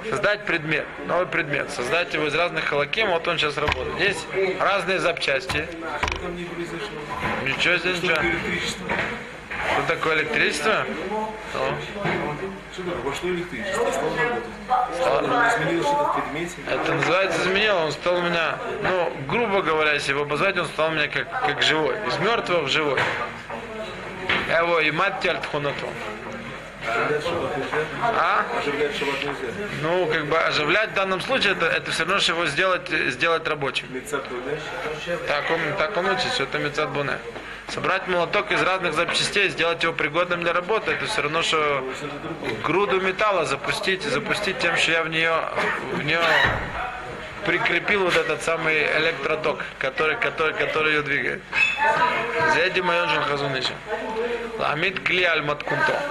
Создать 0.08 0.44
предмет, 0.44 0.86
новый 1.06 1.26
предмет, 1.26 1.70
создать 1.70 2.14
его 2.14 2.26
из 2.26 2.34
разных 2.34 2.64
халаким, 2.64 3.10
вот 3.10 3.26
он 3.26 3.38
сейчас 3.38 3.56
работает. 3.56 3.98
Есть 3.98 4.24
разные 4.60 5.00
запчасти. 5.00 5.66
Ничего 7.42 7.78
себе, 7.78 7.94
ничего. 7.94 8.16
Что 9.72 9.94
такое 9.94 10.16
электричество? 10.16 10.84
Ну, 11.10 11.32
Что 12.72 12.82
такое? 12.82 13.02
Во 13.02 13.14
что 13.14 13.28
электричество? 13.28 13.90
Стало 13.90 15.20
работать. 15.20 15.86
Это 16.68 16.94
называется 16.94 17.42
изменил, 17.42 17.76
он 17.76 17.92
стал 17.92 18.16
у 18.16 18.22
меня, 18.22 18.58
ну, 18.82 19.12
грубо 19.28 19.62
говоря, 19.62 19.92
если 19.92 20.12
его 20.12 20.22
обозвать, 20.22 20.58
он 20.58 20.66
стал 20.66 20.88
у 20.88 20.92
меня 20.92 21.08
как, 21.08 21.30
как 21.30 21.62
живой. 21.62 21.96
Из 22.06 22.18
мертвого 22.18 22.62
в 22.62 22.68
живой. 22.68 23.00
Его 24.48 24.80
и 24.80 24.90
мать 24.90 25.20
тхунату. 25.20 25.88
Оживлять 26.86 27.24
шаббат 27.24 27.56
нельзя. 27.56 27.76
А? 28.02 28.44
Ну, 29.82 30.06
как 30.06 30.26
бы 30.26 30.38
оживлять 30.38 30.90
в 30.90 30.94
данном 30.94 31.20
случае, 31.20 31.52
это, 31.52 31.66
это 31.66 31.90
все 31.90 32.04
равно, 32.04 32.20
что 32.20 32.32
его 32.32 32.46
сделать, 32.46 32.88
сделать 32.88 33.46
рабочим. 33.48 33.88
Так 35.26 35.50
он, 35.50 35.60
так 35.78 35.96
он 35.96 36.06
учит, 36.06 36.32
что 36.32 36.44
это 36.44 36.58
мецад 36.58 36.90
буне. 36.90 37.18
Собрать 37.68 38.06
молоток 38.06 38.52
из 38.52 38.62
разных 38.62 38.94
запчастей, 38.94 39.48
сделать 39.48 39.82
его 39.82 39.92
пригодным 39.92 40.42
для 40.42 40.52
работы, 40.52 40.92
это 40.92 41.06
все 41.06 41.22
равно, 41.22 41.42
что 41.42 41.84
груду 42.62 43.00
металла 43.00 43.44
запустить, 43.44 44.02
запустить 44.02 44.58
тем, 44.60 44.76
что 44.76 44.92
я 44.92 45.02
в 45.02 45.08
нее, 45.08 45.34
в 45.92 46.02
нее 46.02 46.20
прикрепил 47.44 48.04
вот 48.04 48.16
этот 48.16 48.42
самый 48.42 48.86
электроток, 48.98 49.64
который, 49.78 50.16
который, 50.16 50.54
который 50.54 50.94
ее 50.94 51.02
двигает. 51.02 51.42
Зеди 52.54 52.80
майон 52.80 53.08
хазуныша. 53.08 53.72
Ламит 54.58 55.00
кли 55.00 55.24
аль 55.24 55.42
маткунто. 55.42 56.02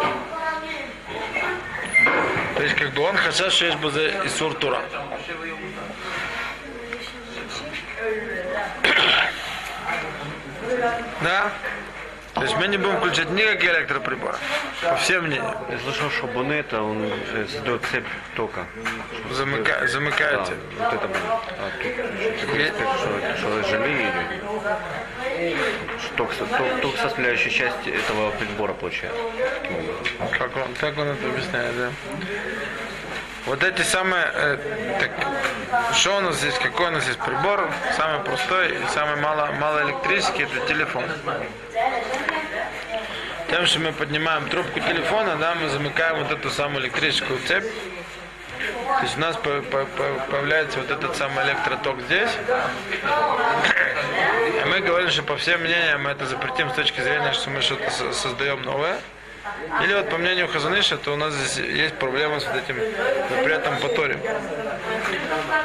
То 2.55 2.63
есть, 2.63 2.75
как 2.75 2.91
бы 2.93 3.01
он 3.01 3.17
хотел, 3.17 3.49
что 3.49 3.65
есть 3.65 3.77
бы 3.77 3.89
и 4.25 4.29
суртура. 4.29 4.81
Да? 11.21 11.51
То 12.33 12.41
есть 12.41 12.57
мы 12.57 12.67
не 12.67 12.75
будем 12.75 12.97
включать 12.97 13.29
никакие 13.29 13.71
электроприборы. 13.79 14.35
По 14.83 14.95
всем 14.97 15.23
мнениям. 15.23 15.55
Я 15.69 15.79
слышал, 15.79 16.09
что 16.11 16.27
Бонета, 16.27 16.81
он 16.81 17.09
создает 17.53 17.81
цепь 17.89 18.05
тока. 18.35 18.65
Замыка, 19.31 19.77
Да, 19.79 19.87
замыкаете. 19.87 20.53
вот 20.77 20.93
это 20.93 21.07
было. 21.07 21.41
А 21.49 21.71
тут 21.81 22.55
Е- 22.59 22.73
что, 22.73 23.37
что 23.37 23.69
жалею 23.69 24.11
Ток, 26.17 26.33
ток, 26.35 26.81
ток 26.81 26.97
составляющая 26.97 27.49
часть 27.49 27.87
этого 27.87 28.31
прибора 28.31 28.73
получается. 28.73 29.17
Как 30.37 30.55
он, 30.57 30.73
как 30.79 30.97
он 30.97 31.07
это 31.07 31.27
объясняет, 31.29 31.77
да? 31.77 31.89
Вот 33.45 33.63
эти 33.63 33.81
самые, 33.83 34.25
э, 34.33 34.57
так, 34.99 35.93
что 35.93 36.17
у 36.17 36.21
нас 36.21 36.37
здесь, 36.37 36.55
какой 36.57 36.87
у 36.87 36.91
нас 36.91 37.05
есть 37.05 37.19
прибор, 37.19 37.69
самый 37.95 38.23
простой 38.23 38.69
и 38.71 38.77
самый 38.93 39.17
мало, 39.17 39.51
малоэлектрический, 39.59 40.45
это 40.45 40.65
телефон. 40.67 41.03
Тем, 43.49 43.65
что 43.67 43.79
мы 43.79 43.91
поднимаем 43.93 44.49
трубку 44.49 44.79
телефона, 44.79 45.35
да, 45.35 45.53
мы 45.53 45.69
замыкаем 45.69 46.23
вот 46.23 46.31
эту 46.31 46.49
самую 46.49 46.83
электрическую 46.85 47.39
цепь. 47.47 47.65
То 48.97 49.03
есть 49.03 49.17
у 49.17 49.19
нас 49.19 49.35
по- 49.35 49.61
по- 49.61 49.85
по- 49.85 50.19
появляется 50.31 50.79
вот 50.79 50.89
этот 50.89 51.15
самый 51.15 51.45
электроток 51.45 52.01
здесь. 52.01 52.29
И 54.61 54.65
мы 54.67 54.79
говорим, 54.79 55.09
что 55.11 55.21
по 55.21 55.37
всем 55.37 55.61
мнениям 55.61 56.01
мы 56.03 56.11
это 56.11 56.25
запретим 56.25 56.71
с 56.71 56.73
точки 56.73 57.01
зрения, 57.01 57.31
что 57.33 57.51
мы 57.51 57.61
что-то 57.61 57.91
со- 57.91 58.11
создаем 58.13 58.63
новое. 58.63 58.97
Или 59.83 59.93
вот 59.93 60.09
по 60.09 60.17
мнению 60.17 60.47
Хазаныша, 60.47 60.97
то 60.97 61.13
у 61.13 61.15
нас 61.17 61.33
здесь 61.33 61.65
есть 61.65 61.95
проблема 61.95 62.39
с 62.39 62.45
вот 62.45 62.55
этим 62.55 62.77
запретом 63.29 63.77
по 63.77 63.89
Торе. 63.89 64.17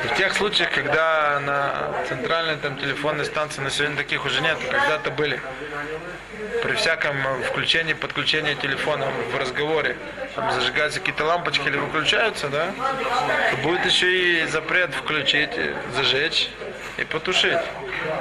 В 0.05 0.17
тех 0.17 0.35
случаях, 0.35 0.71
когда 0.71 1.41
на 1.41 1.93
центральной 2.09 2.57
там 2.57 2.77
телефонной 2.79 3.25
станции 3.25 3.61
на 3.63 3.71
сегодня 3.71 3.97
таких 3.97 4.25
уже 4.25 4.41
нет, 4.41 4.59
когда-то 4.71 5.11
были. 5.11 5.41
При 6.63 6.75
всяком 6.75 7.17
включении, 7.45 7.95
подключении 7.95 8.55
телефона 8.55 9.07
в 9.33 9.39
разговоре, 9.39 9.97
там 10.35 10.51
зажигаются 10.53 11.01
какие-то 11.01 11.25
лампочки 11.25 11.67
или 11.67 11.77
выключаются, 11.77 12.49
да, 12.49 12.73
то 13.51 13.57
будет 13.63 13.85
еще 13.87 14.43
и 14.43 14.47
запрет 14.47 14.95
включить, 14.95 15.51
зажечь 15.95 16.51
и 16.99 17.05
потушить. 17.05 17.59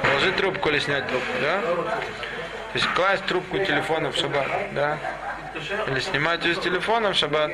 Положить 0.02 0.36
трубку 0.36 0.68
или 0.70 0.78
снять 0.78 1.06
трубку, 1.08 1.32
да? 1.40 1.60
То 1.60 2.78
есть 2.78 2.86
класть 2.94 3.26
трубку 3.26 3.58
телефона 3.58 4.12
в 4.12 4.16
шаббат, 4.16 4.48
да? 4.72 4.98
Или 5.86 6.00
снимать 6.00 6.44
ее 6.44 6.54
с 6.54 6.58
телефона 6.58 7.12
в 7.12 7.16
шаббат, 7.16 7.52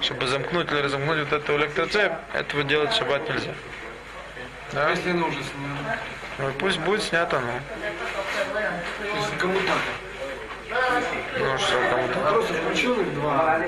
чтобы 0.00 0.26
замкнуть 0.26 0.70
или 0.70 0.80
разомкнуть 0.80 1.28
вот 1.28 1.32
эту 1.32 1.56
электроцепь, 1.56 2.12
этого 2.32 2.64
делать 2.64 2.92
в 2.92 2.96
шаббат 2.96 3.28
нельзя. 3.28 3.52
Да? 4.72 4.90
Если 4.90 5.10
она 5.10 5.26
уже 5.26 5.38
снята. 5.38 5.98
Ну, 6.38 6.52
пусть 6.58 6.78
будет 6.80 7.02
снято, 7.02 7.40
ну. 7.40 7.52
Если 9.16 9.36
кому 9.38 9.58
так. 9.60 9.78
Ну 11.38 11.58
что, 11.58 11.80
кому-то. 11.90 12.14
Два. 13.14 13.58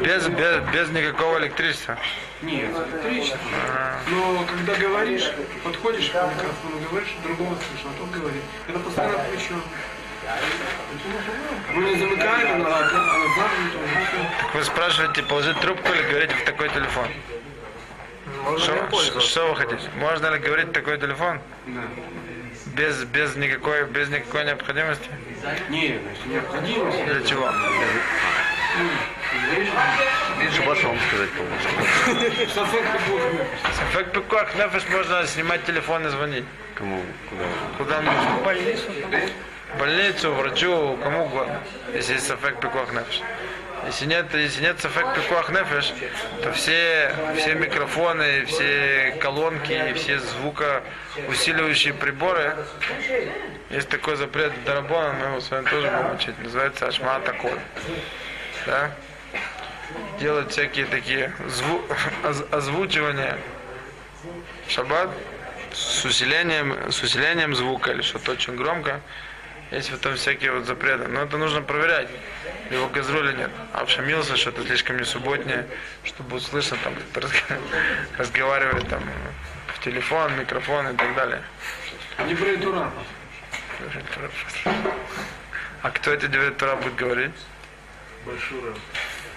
Без, 0.00 0.28
без, 0.28 0.72
без 0.72 0.90
никакого 0.90 1.38
электричества. 1.38 1.96
Нет, 2.42 2.70
электричество. 2.70 3.38
Но 4.08 4.44
когда 4.44 4.74
говоришь, 4.74 5.32
подходишь 5.64 6.10
к 6.10 6.14
микрофону, 6.14 6.88
говоришь, 6.90 7.16
другого 7.24 7.56
слышно, 7.56 7.90
а 7.90 7.98
тот 7.98 8.10
говорит. 8.10 8.42
Это 8.68 8.78
постоянно 8.78 9.18
включен. 9.18 9.62
Мы 11.74 11.82
не 11.84 11.96
замыкаем, 11.98 12.66
она 12.66 12.78
замкнута, 12.88 13.78
вы 14.54 14.64
спрашиваете, 14.64 15.22
положить 15.22 15.58
трубку 15.60 15.92
или 15.92 16.02
говорить 16.02 16.32
в 16.32 16.44
такой 16.44 16.68
телефон? 16.70 17.06
Что, 18.58 19.48
вы 19.48 19.56
хотите? 19.56 19.88
Можно 19.96 20.34
ли 20.34 20.38
говорить 20.38 20.68
в 20.68 20.72
такой 20.72 20.98
телефон? 20.98 21.40
Да. 21.66 21.82
Без, 22.74 23.04
без, 23.04 23.36
никакой, 23.36 23.84
без 23.86 24.08
никакой 24.08 24.44
необходимости? 24.44 25.08
Нет, 25.68 26.00
значит, 26.02 26.26
необходимость. 26.26 27.04
Для 27.04 27.22
чего? 27.26 27.50
Чтобы 30.52 30.74
вам 30.74 30.98
сказать 31.08 31.30
полностью. 31.30 32.54
Сафек 33.74 34.12
пикуах 34.12 34.54
можно 34.90 35.26
снимать 35.26 35.64
телефон 35.64 36.06
и 36.06 36.10
звонить. 36.10 36.44
Кому, 36.74 37.02
куда. 37.28 37.44
Куда 37.78 38.00
нужно? 38.00 38.30
В 38.40 38.44
больницу. 38.44 38.90
Больницу, 39.78 40.32
врачу, 40.32 40.98
кому 41.02 41.24
угодно. 41.24 41.60
Если 41.94 42.14
есть 42.14 42.30
эффект 42.30 42.60
пикуах 42.60 42.92
нефиш. 42.92 43.22
Если 43.86 44.06
нет, 44.06 44.26
если 44.34 44.62
нет 44.62 44.84
эффект 44.84 45.14
пикуах 45.14 45.48
нефиш, 45.50 45.92
то 46.42 46.52
все, 46.52 47.14
все 47.36 47.54
микрофоны, 47.54 48.44
все 48.46 49.16
колонки 49.20 49.92
все 49.94 50.18
звукоусиливающие 50.18 51.94
приборы, 51.94 52.56
есть 53.70 53.88
такой 53.88 54.16
запрет 54.16 54.52
Дарабона, 54.64 55.12
мы 55.12 55.26
его 55.26 55.40
с 55.40 55.50
вами 55.50 55.64
тоже 55.68 55.88
будем 55.88 56.14
учить, 56.14 56.38
называется 56.42 56.86
Ашма 56.88 57.20
Такой. 57.20 57.54
Да? 58.66 58.90
Делать 60.18 60.50
всякие 60.50 60.86
такие 60.86 61.32
зву- 61.46 61.82
оз- 62.24 62.44
озвучивания 62.50 63.38
в 64.66 64.70
шаббат 64.70 65.08
с 65.72 66.04
усилением, 66.04 66.90
с 66.92 67.02
усилением 67.02 67.54
звука 67.54 67.92
или 67.92 68.02
что-то 68.02 68.32
очень 68.32 68.56
громко. 68.56 69.00
Есть 69.70 69.90
в 69.90 69.94
этом 69.94 70.16
всякие 70.16 70.52
вот 70.52 70.66
запреты. 70.66 71.06
Но 71.08 71.22
это 71.22 71.36
нужно 71.36 71.62
проверять, 71.62 72.08
его 72.70 72.88
газроли 72.88 73.36
нет. 73.36 73.50
А 73.72 73.84
в 73.84 73.90
Шамилса 73.90 74.36
что-то 74.36 74.64
слишком 74.64 74.96
не 74.96 75.04
субботнее, 75.04 75.66
что 76.04 76.22
будет 76.24 76.42
слышно, 76.42 76.76
там 76.82 76.94
разговаривает 78.18 78.88
там 78.88 79.02
в 79.68 79.84
телефон, 79.84 80.36
микрофон 80.38 80.88
и 80.88 80.96
так 80.96 81.14
далее. 81.14 81.42
Не 82.26 82.34
про 82.34 82.56
Тура. 82.56 82.92
А 85.82 85.90
кто 85.90 86.12
эти 86.12 86.26
девять 86.26 86.56
Тура 86.56 86.74
будет 86.76 86.96
говорить? 86.96 87.32
Большой. 88.26 88.74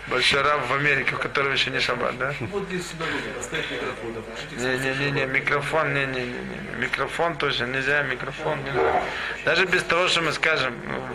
Большой 0.08 0.42
раб 0.42 0.68
в 0.68 0.74
Америке, 0.74 1.16
у 1.16 1.18
которого 1.18 1.54
еще 1.54 1.72
не 1.72 1.80
шаббат, 1.80 2.18
да? 2.18 2.34
Вот 2.52 2.64
здесь 2.64 2.88
синагоги, 2.90 3.30
поставить 3.38 3.72
микрофон, 3.72 4.14
Не-не-не, 4.58 5.26
микрофон, 5.26 5.94
не-не-не, 5.94 6.78
микрофон 6.78 7.38
точно 7.38 7.66
нельзя, 7.66 8.04
микрофон 8.04 8.62
нельзя. 8.66 9.02
Даже 9.46 9.66
без 9.66 9.82
того, 9.84 10.10
что 10.10 10.22
мы 10.22 10.34
скажем, 10.34 10.74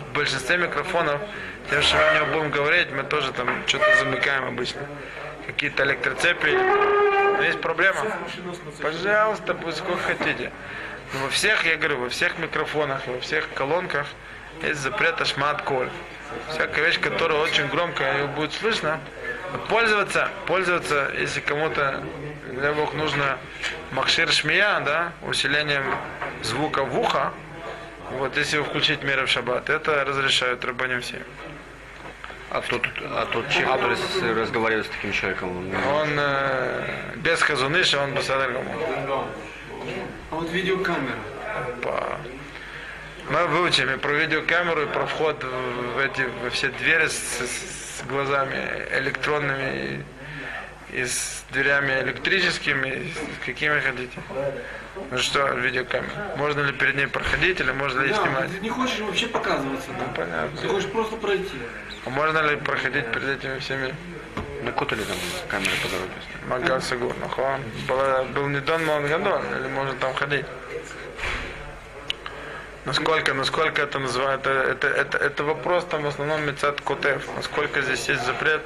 в 0.09 0.13
большинстве 0.13 0.57
микрофонов, 0.57 1.21
тем, 1.69 1.83
что 1.83 1.97
мы 1.97 2.09
в 2.09 2.15
него 2.15 2.25
будем 2.39 2.51
говорить, 2.51 2.91
мы 2.91 3.03
тоже 3.03 3.31
там 3.31 3.47
что-то 3.67 3.85
замыкаем 3.99 4.45
обычно. 4.45 4.81
Какие-то 5.45 5.83
электроцепи. 5.83 6.51
Но 6.51 7.43
есть 7.43 7.61
проблема. 7.61 8.17
Пожалуйста, 8.81 9.53
пусть 9.53 9.77
сколько 9.77 10.01
хотите. 10.01 10.51
Но 11.13 11.19
во 11.25 11.29
всех, 11.29 11.65
я 11.65 11.77
говорю, 11.77 11.99
во 11.99 12.09
всех 12.09 12.39
микрофонах, 12.39 13.05
во 13.05 13.19
всех 13.19 13.47
колонках 13.53 14.07
есть 14.61 14.79
запрет 14.81 15.19
ашмат 15.21 15.61
коль. 15.63 15.89
Всякая 16.49 16.85
вещь, 16.85 16.99
которая 16.99 17.39
очень 17.39 17.67
громко 17.67 18.03
ее 18.13 18.27
будет 18.27 18.53
слышно, 18.53 18.99
пользоваться, 19.67 20.29
пользоваться, 20.45 21.11
если 21.17 21.39
кому-то, 21.39 22.03
дай 22.53 22.73
бог, 22.73 22.93
нужно 22.93 23.37
махшир 23.91 24.31
шмия, 24.31 24.79
да, 24.81 25.11
усилением 25.23 25.83
звука 26.43 26.83
в 26.83 26.99
ухо, 26.99 27.31
вот 28.11 28.37
если 28.37 28.57
его 28.57 28.65
включить 28.65 29.03
меры 29.03 29.25
в 29.25 29.29
шаббат, 29.29 29.69
это 29.69 30.03
разрешают 30.03 30.63
рабаним 30.65 31.01
все. 31.01 31.17
А 32.51 32.61
тот, 32.61 32.81
а 33.01 33.27
тот 33.31 33.47
человек, 33.49 33.73
который 33.73 33.95
с- 33.97 34.21
разговаривает 34.39 34.87
с 34.87 34.89
таким 34.89 35.11
человеком, 35.11 35.49
он, 35.55 35.75
Он 35.93 36.09
э, 36.17 37.13
без 37.17 37.41
хазуныша, 37.41 38.01
он 38.01 38.15
гамор. 38.15 38.75
А 40.31 40.35
вот 40.35 40.49
видеокамера. 40.49 41.13
Опа. 41.55 42.17
Мы 43.29 43.45
выучили 43.47 43.95
про 43.95 44.11
видеокамеру 44.13 44.83
и 44.83 44.85
про 44.87 45.05
вход 45.05 45.43
в 45.43 45.99
эти 45.99 46.27
во 46.43 46.49
все 46.49 46.69
двери 46.69 47.07
с, 47.07 47.13
с- 47.13 48.03
глазами 48.09 48.87
электронными 48.97 50.03
и, 50.91 51.01
и 51.01 51.05
с 51.05 51.43
дверями 51.51 51.91
электрическими, 52.01 53.13
какими 53.45 53.79
хотите. 53.81 54.19
Ну 55.11 55.17
что, 55.19 55.47
видеокамера? 55.49 56.33
Можно 56.37 56.61
ли 56.61 56.73
перед 56.73 56.95
ней 56.95 57.07
проходить 57.07 57.59
или 57.59 57.71
можно 57.71 58.01
ли 58.01 58.09
Да, 58.09 58.15
снимать? 58.15 58.51
ты 58.51 58.59
не 58.59 58.69
хочешь 58.69 58.99
вообще 58.99 59.27
показываться, 59.27 59.89
да? 59.99 60.05
Понятно. 60.15 60.61
Ты 60.61 60.67
хочешь 60.67 60.89
просто 60.89 61.15
пройти. 61.17 61.57
А 62.05 62.09
можно 62.09 62.39
ли 62.49 62.55
проходить 62.57 63.11
перед 63.11 63.37
этими 63.37 63.59
всеми 63.59 63.93
накутали 64.63 65.03
там 65.03 65.17
камеры 65.49 65.71
по 65.83 65.87
дороге. 65.89 66.11
Магал 66.47 66.81
Сагур? 66.81 67.13
Был 68.33 68.47
не 68.47 68.59
Дон 68.61 68.85
Мангадон, 68.85 69.43
или 69.59 69.67
можно 69.67 69.93
там 69.93 70.13
ходить? 70.15 70.45
Насколько, 72.89 73.35
насколько 73.35 73.83
это 73.83 73.99
называют, 73.99 74.47
это, 74.47 74.71
это, 74.71 74.87
это, 74.87 75.17
это 75.19 75.43
вопрос 75.43 75.85
там 75.85 76.01
в 76.01 76.07
основном 76.07 76.43
Мецат 76.43 76.81
Котев. 76.81 77.21
Насколько 77.35 77.83
здесь 77.83 78.09
есть 78.09 78.25
запрет 78.25 78.63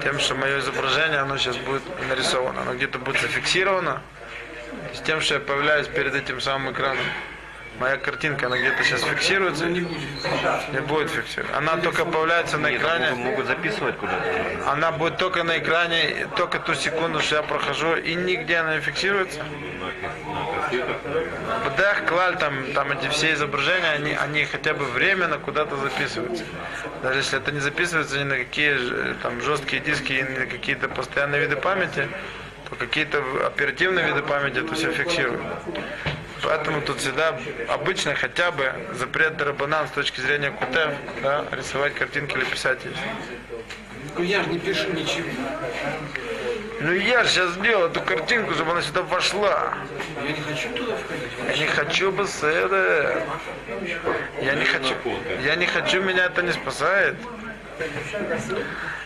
тем, 0.00 0.20
что 0.20 0.36
мое 0.36 0.60
изображение, 0.60 1.18
оно 1.18 1.36
сейчас 1.38 1.56
будет 1.56 1.82
нарисовано, 2.08 2.62
оно 2.62 2.74
где-то 2.74 3.00
будет 3.00 3.20
зафиксировано, 3.20 4.00
с 4.94 5.00
тем, 5.00 5.20
что 5.20 5.34
я 5.34 5.40
появляюсь 5.40 5.88
перед 5.88 6.14
этим 6.14 6.40
самым 6.40 6.72
экраном. 6.72 7.02
Моя 7.78 7.96
картинка, 7.96 8.46
она 8.46 8.58
где-то 8.58 8.82
сейчас 8.84 9.02
фиксируется, 9.02 9.66
Не 9.66 9.80
будет. 10.80 11.10
фиксироваться. 11.10 11.56
Она 11.58 11.76
только 11.76 12.04
появляется 12.04 12.58
на 12.58 12.74
экране. 12.76 13.10
могут- 13.10 13.24
могут 13.24 13.46
записывать 13.46 13.96
куда-то. 13.96 14.70
Она 14.70 14.90
будет 14.92 15.16
только 15.18 15.42
на 15.44 15.58
экране, 15.58 16.26
только 16.36 16.58
ту 16.58 16.74
секунду, 16.74 17.20
что 17.20 17.36
я 17.36 17.42
прохожу, 17.42 17.96
и 17.96 18.14
нигде 18.14 18.56
она 18.56 18.76
не 18.76 18.80
фиксируется. 18.80 19.40
Бдах, 21.66 22.04
клаль, 22.06 22.36
там, 22.38 22.72
там 22.74 22.92
эти 22.92 23.08
все 23.08 23.32
изображения, 23.34 23.90
они, 23.92 24.12
они 24.12 24.44
хотя 24.44 24.74
бы 24.74 24.84
временно 24.84 25.38
куда-то 25.38 25.76
записываются. 25.76 26.44
Даже 27.02 27.18
если 27.20 27.38
это 27.38 27.52
не 27.52 27.60
записывается 27.60 28.18
ни 28.18 28.24
на 28.24 28.36
какие 28.36 28.74
ж- 28.74 29.14
там 29.22 29.40
жесткие 29.40 29.80
диски, 29.80 30.12
и 30.12 30.22
ни 30.22 30.38
на 30.40 30.46
какие-то 30.46 30.88
постоянные 30.88 31.40
виды 31.40 31.56
памяти, 31.56 32.08
то 32.68 32.76
какие-то 32.76 33.22
оперативные 33.46 34.06
виды 34.06 34.22
памяти 34.22 34.58
это 34.58 34.74
все 34.74 34.92
фиксирует. 34.92 35.40
Поэтому 36.42 36.80
тут 36.82 36.98
всегда 36.98 37.38
обычно 37.68 38.14
хотя 38.14 38.50
бы 38.50 38.72
запрет 38.94 39.36
Дарабанан 39.36 39.88
с 39.88 39.90
точки 39.90 40.20
зрения 40.20 40.50
КУТФ, 40.50 40.94
да, 41.22 41.44
рисовать 41.52 41.94
картинки 41.94 42.36
или 42.36 42.44
писать 42.44 42.84
их. 42.84 42.92
Ну 44.16 44.24
я 44.24 44.42
же 44.42 44.50
не 44.50 44.58
пишу 44.58 44.92
ничего. 44.92 45.28
Ну 46.80 46.92
я 46.92 47.24
же 47.24 47.30
сейчас 47.30 47.52
сделал 47.54 47.86
эту 47.86 48.00
картинку, 48.00 48.54
чтобы 48.54 48.70
она 48.70 48.82
сюда 48.82 49.02
вошла. 49.02 49.74
Я 50.22 50.30
не 50.30 50.40
хочу 50.40 50.68
туда 50.74 50.96
входить. 50.96 51.30
Я 51.48 51.56
не 51.56 51.66
хочу 51.66 52.12
бы 52.12 52.26
с 52.26 52.42
это. 52.42 53.22
Я 54.40 54.54
не 54.54 54.64
хочу. 54.64 54.94
Я 55.42 55.56
не 55.56 55.66
хочу, 55.66 56.02
меня 56.02 56.26
это 56.26 56.42
не 56.42 56.52
спасает. 56.52 57.16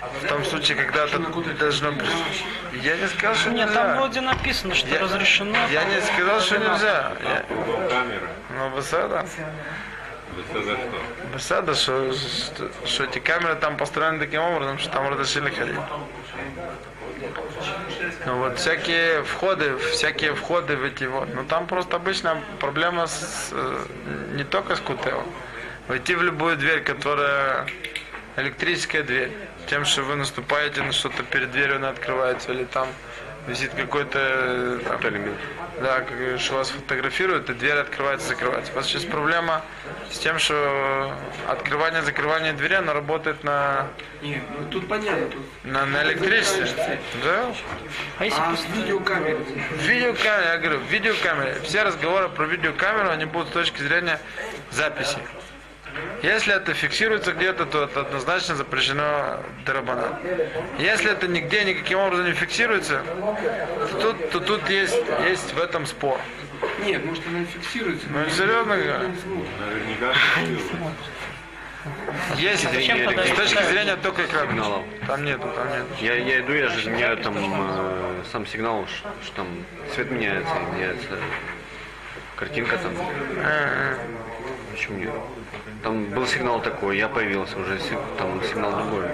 В 0.03 0.27
том 0.27 0.45
случае, 0.45 0.77
когда 0.77 1.05
это 1.05 1.19
должно 1.19 1.93
быть. 1.93 2.11
Я 2.73 2.97
не 2.97 3.07
сказал, 3.07 3.35
что 3.37 3.51
Нет, 3.51 3.73
там 3.73 3.87
нельзя. 3.87 3.97
вроде 4.01 4.21
написано, 4.21 4.75
что 4.75 4.89
Я- 4.89 4.99
разрешено. 4.99 5.57
Я 5.71 5.85
не 5.85 6.01
сказал, 6.01 6.41
что 6.41 6.59
нельзя. 6.59 7.13
Я-. 7.23 7.45
Ну. 7.49 8.69
Это 10.51 10.63
за 11.39 11.75
что? 11.75 12.13
Что, 12.13 12.71
что, 12.87 13.05
эти 13.05 13.19
камеры 13.21 13.55
там 13.55 13.77
построены 13.77 14.19
таким 14.19 14.41
образом, 14.43 14.79
что 14.79 14.91
там 14.91 15.09
разрешили 15.09 15.51
ходить. 15.51 15.77
Ну 18.27 18.39
вот 18.39 18.59
всякие 18.59 19.23
входы, 19.23 19.77
всякие 19.79 20.35
входы 20.35 20.77
в 20.77 20.85
эти 20.85 21.05
вот. 21.05 21.29
Ну 21.35 21.45
там 21.45 21.67
просто 21.67 21.97
обычно 21.97 22.41
проблема 22.59 23.07
с, 23.07 23.53
не 24.35 24.45
только 24.45 24.75
с 24.75 24.81
КУТЭО. 24.81 25.23
Войти 25.89 26.15
в 26.15 26.23
любую 26.23 26.57
дверь, 26.57 26.83
которая 26.83 27.67
электрическая 28.37 29.03
дверь, 29.03 29.31
тем, 29.67 29.85
что 29.85 30.03
вы 30.03 30.17
наступаете 30.17 30.83
на 30.83 30.93
что-то 30.93 31.23
перед 31.23 31.51
дверью, 31.51 31.77
она 31.77 31.91
открывается, 31.91 32.53
или 32.53 32.65
там 32.65 32.89
висит 33.47 33.73
какой-то 33.75 34.19
э, 34.21 34.81
там, 34.87 35.01
элемент. 35.03 35.37
да, 35.81 36.01
как, 36.01 36.41
что 36.41 36.55
вас 36.55 36.71
фотографируют, 36.71 37.51
и 37.51 37.55
дверь 37.55 37.79
открывается, 37.79 38.29
закрывается. 38.29 38.73
У 38.73 38.77
вас 38.77 38.87
сейчас 38.87 39.05
проблема 39.05 39.63
с 40.11 40.19
тем, 40.19 40.39
что 40.39 41.13
открывание-закрывание 41.49 42.53
двери, 42.53 42.75
оно 42.75 42.93
работает 42.93 43.43
на, 43.43 43.89
Нет, 44.23 44.43
ну 44.57 44.69
тут 44.71 44.89
понятно. 44.89 45.27
Тут. 45.27 45.43
на, 45.65 45.85
на 45.87 46.03
электричестве. 46.05 47.01
Да? 47.25 47.53
А 48.19 48.25
если 48.25 48.41
А 48.41 48.57
с 48.57 48.65
видеокамеры? 48.77 49.39
Видеокамера, 49.81 50.53
я 50.53 50.59
говорю, 50.59 50.81
видеокамера. 50.89 51.61
Все 51.63 51.83
разговоры 51.83 52.29
про 52.29 52.45
видеокамеру, 52.45 53.11
они 53.11 53.25
будут 53.25 53.49
с 53.49 53.53
точки 53.53 53.83
зрения 53.83 54.21
записи. 54.71 55.19
Если 56.23 56.55
это 56.55 56.73
фиксируется 56.75 57.33
где-то, 57.33 57.67
то 57.67 57.85
это 57.85 58.01
однозначно 58.01 58.55
запрещено 58.55 59.41
дарабана. 59.67 60.19
Если 60.79 61.11
это 61.11 61.27
нигде 61.27 61.65
никаким 61.65 61.99
образом 61.99 62.27
не 62.27 62.33
фиксируется, 62.33 63.03
то 63.91 64.13
тут, 64.13 64.31
то 64.31 64.41
тут 64.41 64.71
есть, 64.71 64.97
есть 65.29 65.53
в 65.53 65.61
этом 65.61 65.87
спор. 65.87 66.21
Нет, 66.85 67.05
может 67.05 67.27
она 67.27 67.45
фиксируется. 67.45 68.07
Ну, 68.09 68.31
серьезно 68.31 68.77
говорю. 68.77 69.11
Наверняка. 69.61 70.15
Есть 72.37 72.71
зачем 72.71 72.99
с 72.99 73.37
точки 73.37 73.63
зрения 73.65 73.97
только 73.97 74.25
экрана. 74.25 74.51
Сигналов. 74.51 74.85
Там 75.07 75.25
нету, 75.25 75.49
там 75.55 75.69
нету. 75.69 75.87
Я, 76.01 76.15
я 76.15 76.41
иду, 76.41 76.53
я 76.53 76.69
же 76.69 76.91
меняю 76.91 77.17
там 77.17 77.35
э, 77.37 78.23
сам 78.31 78.47
сигнал, 78.47 78.87
ш- 78.87 79.09
что, 79.25 79.37
там 79.37 79.49
цвет 79.93 80.11
меняется, 80.11 80.55
меняется 80.75 81.19
картинка 82.37 82.77
там. 82.79 82.93
Э, 83.39 83.97
Почему 84.73 84.99
нет? 84.99 85.13
Там 85.83 86.05
был 86.07 86.27
сигнал 86.27 86.61
такой, 86.61 86.97
я 86.97 87.09
появился, 87.09 87.59
уже 87.59 87.79
там 88.19 88.43
сигнал 88.43 88.73
другой. 88.73 89.05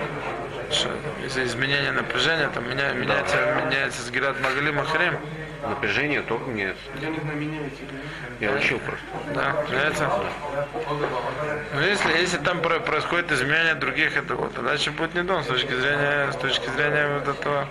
Из-за 1.25 1.45
изменения 1.45 1.93
напряжения 1.93 2.49
там 2.49 2.69
меня, 2.69 2.93
меняется, 2.93 3.37
меняется 3.67 4.03
сгират 4.03 4.41
Магали 4.41 4.71
Махрим. 4.71 5.17
Напряжение 5.63 6.23
только 6.23 6.49
меняется. 6.51 6.83
Я. 8.41 8.49
Я 8.49 8.57
учил 8.57 8.79
просто. 8.79 9.05
Да, 9.35 9.65
меняется. 9.69 10.09
Но 11.75 11.81
если, 11.81 12.13
если 12.13 12.39
там 12.39 12.61
про- 12.61 12.79
происходит 12.79 13.33
изменение 13.33 13.75
других, 13.75 14.17
это 14.17 14.37
вот, 14.37 14.53
еще 14.73 14.93
будет 14.93 15.15
не 15.15 15.23
дом 15.23 15.43
с 15.43 15.47
точки 15.47 15.75
зрения, 15.75 16.31
с 16.31 16.37
точки 16.37 16.69
зрения 16.71 17.09
вот 17.19 17.27
этого. 17.29 17.67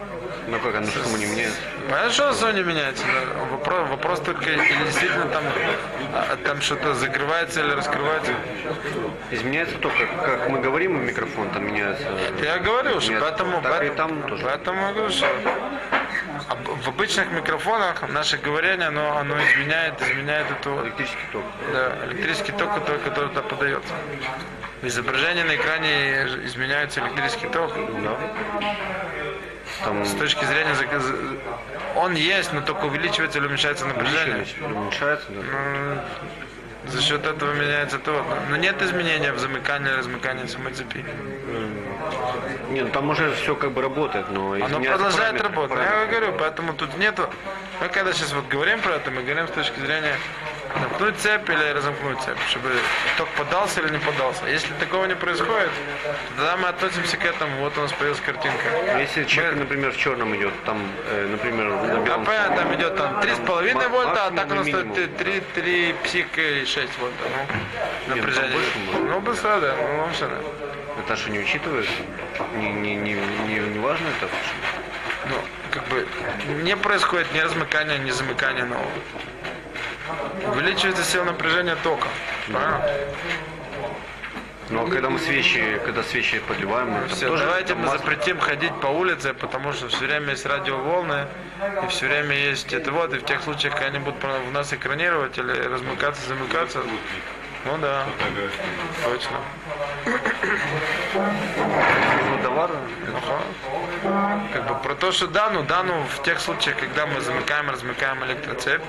Ну 0.47 0.59
как, 0.59 0.75
оно 0.75 0.87
что 0.87 1.17
не 1.17 1.25
меняется? 1.25 1.59
Понятно, 1.89 2.11
что 2.11 2.33
все 2.33 2.51
не 2.51 2.63
меняется. 2.63 3.03
Вопрос, 3.51 3.89
вопрос 3.89 4.19
только, 4.21 4.49
или 4.49 4.83
действительно 4.85 5.25
там, 5.25 5.43
а, 6.13 6.37
там 6.43 6.61
что-то 6.61 6.93
закрывается 6.93 7.61
или 7.61 7.71
раскрывается. 7.71 8.31
Изменяется 9.31 9.77
только, 9.77 10.05
как 10.05 10.49
мы 10.49 10.59
говорим 10.59 11.05
микрофон, 11.05 11.49
там 11.51 11.65
меняется. 11.67 12.07
Я 12.41 12.59
говорил, 12.59 13.01
что 13.01 13.19
поэтому, 13.19 13.61
так 13.61 13.83
и 13.83 13.87
поэтому, 13.87 14.21
там 14.21 14.29
тоже. 14.29 14.43
поэтому 14.43 14.81
я 14.81 14.93
говорю, 14.93 15.09
что 15.09 15.27
в 16.83 16.87
обычных 16.87 17.31
микрофонах 17.31 18.07
наше 18.09 18.37
говорение, 18.37 18.87
оно, 18.87 19.17
оно 19.17 19.35
изменяет, 19.45 20.01
изменяет 20.01 20.47
эту 20.51 20.81
Электрический 20.85 21.25
ток. 21.31 21.43
да, 21.73 21.97
электрический 22.05 22.51
ток, 22.53 22.73
который, 22.73 22.99
который 22.99 23.29
туда 23.29 23.41
подается. 23.41 23.93
В 24.81 24.87
изображении 24.87 25.43
на 25.43 25.55
экране 25.55 26.23
изменяется 26.45 26.99
электрический 27.01 27.47
ток. 27.47 27.73
Там 29.83 30.05
С 30.05 30.13
точки 30.13 30.43
зрения 30.45 30.73
зак- 30.73 30.99
з- 30.99 31.37
он 31.95 32.15
есть, 32.15 32.53
но 32.53 32.61
только 32.61 32.85
увеличивается 32.85 33.39
или 33.39 33.45
уменьшается 33.47 33.85
напряжение. 33.85 34.45
уменьшается, 34.61 35.25
да. 35.29 35.41
Ну, 35.41 36.91
За 36.91 37.01
счет 37.01 37.25
этого 37.25 37.53
меняется 37.53 37.99
то. 37.99 38.25
Но 38.49 38.55
нет 38.55 38.81
изменения 38.81 39.33
в 39.33 39.39
замыкании 39.39 39.89
размыкании 39.89 40.45
самой 40.47 40.73
цепи. 40.73 41.03
Нет, 42.69 42.85
ну 42.85 42.91
там 42.91 43.09
уже 43.09 43.33
все 43.35 43.55
как 43.55 43.71
бы 43.71 43.81
работает, 43.81 44.29
но 44.31 44.53
Оно 44.53 44.79
продолжает 44.79 45.41
работать. 45.41 45.77
Я 45.77 46.05
говорю, 46.05 46.33
поэтому 46.39 46.73
тут 46.73 46.97
нету. 46.97 47.29
Мы 47.81 47.89
когда 47.89 48.13
сейчас 48.13 48.33
вот 48.33 48.47
говорим 48.47 48.79
про 48.79 48.95
это, 48.95 49.11
мы 49.11 49.21
говорим 49.23 49.47
с 49.47 49.51
точки 49.51 49.79
зрения 49.79 50.15
замкнуть 50.75 51.17
цепь 51.17 51.49
или 51.49 51.73
разомкнуть 51.73 52.19
цепь, 52.21 52.37
чтобы 52.49 52.69
ток 53.17 53.29
подался 53.29 53.81
или 53.81 53.89
не 53.91 53.99
подался. 53.99 54.47
Если 54.47 54.73
такого 54.73 55.05
не 55.05 55.15
происходит, 55.15 55.69
то 56.03 56.15
тогда 56.35 56.57
мы 56.57 56.67
относимся 56.69 57.17
к 57.17 57.25
этому. 57.25 57.59
Вот 57.59 57.77
у 57.77 57.81
нас 57.81 57.91
появилась 57.93 58.21
картинка. 58.21 58.63
Ну, 58.93 58.99
Если 58.99 59.23
человек, 59.25 59.55
например, 59.57 59.91
в 59.91 59.97
черном 59.97 60.35
идет, 60.35 60.53
там, 60.65 60.81
э, 61.07 61.27
например, 61.29 61.69
на 61.69 61.97
А 61.97 62.03
белом 62.03 62.25
понятно, 62.25 62.55
там 62.57 62.75
идет 62.75 62.95
там 62.97 63.19
3,5 63.19 63.73
Ма- 63.73 63.89
вольта, 63.89 64.27
а 64.27 64.31
так 64.31 64.51
у 64.51 64.55
нас 64.55 64.67
и 64.67 64.71
стоит 64.71 64.85
минимум. 64.85 65.15
3, 65.17 65.41
3 65.55 65.95
псих 66.03 66.37
и 66.37 66.65
6 66.65 66.97
вольта. 66.99 67.23
Ну, 68.07 68.15
напряжение. 68.15 68.51
больше 68.51 68.77
может. 68.79 69.01
Ну, 69.09 69.19
быстро, 69.21 69.59
да. 69.59 69.75
Ну, 69.75 69.97
вообще, 70.03 70.25
да. 70.27 70.37
это 70.99 71.15
что 71.15 71.29
не 71.31 71.39
учитывается? 71.39 71.91
Не, 72.55 72.71
не, 72.71 72.95
не, 72.95 73.13
не, 73.13 73.59
не 73.59 73.79
важно 73.79 74.07
это? 74.17 74.29
Ну, 75.29 75.35
как 75.71 75.83
бы 75.87 76.07
не 76.63 76.75
происходит 76.77 77.33
ни 77.33 77.39
размыкания, 77.39 77.97
ни 77.97 78.11
замыкания 78.11 78.65
нового. 78.65 78.87
Увеличивается 80.51 81.03
сила 81.03 81.23
напряжения 81.25 81.75
тока. 81.83 82.07
Правильно? 82.47 82.81
Ну 84.69 84.85
а 84.85 84.89
когда 84.89 85.09
мы 85.09 85.17
свечи, 85.19 85.79
когда 85.85 86.03
свечи 86.03 86.39
подливаем, 86.39 86.89
мы 86.89 86.99
там 86.99 87.09
Все, 87.09 87.27
тоже 87.29 87.45
давайте 87.45 87.73
мы 87.75 87.85
масло- 87.85 87.99
запретим 87.99 88.37
ходить 88.39 88.73
по 88.81 88.87
улице, 88.87 89.33
потому 89.33 89.71
что 89.71 89.87
все 89.87 90.05
время 90.05 90.31
есть 90.31 90.45
радиоволны, 90.45 91.25
и 91.85 91.87
все 91.87 92.07
время 92.07 92.35
есть 92.35 92.73
это 92.73 92.91
вот, 92.91 93.13
и 93.13 93.17
в 93.19 93.23
тех 93.23 93.41
случаях, 93.43 93.75
когда 93.75 93.87
они 93.87 93.99
будут 93.99 94.21
в 94.21 94.51
нас 94.51 94.73
экранировать 94.73 95.37
или 95.37 95.53
размыкаться, 95.53 96.27
замыкаться, 96.27 96.79
ну 97.63 97.77
да, 97.77 98.05
точно. 99.05 99.37
водовар. 102.31 102.71
Ага. 103.07 103.41
Как 104.53 104.67
бы 104.67 104.75
про 104.75 104.95
то, 104.95 105.11
что 105.11 105.27
да, 105.27 105.49
ну 105.49 105.63
да, 105.63 105.83
ну 105.83 105.93
в 106.03 106.23
тех 106.23 106.39
случаях, 106.39 106.77
когда 106.77 107.05
мы 107.05 107.21
замыкаем, 107.21 107.69
размыкаем 107.69 108.23
электроцепь, 108.25 108.81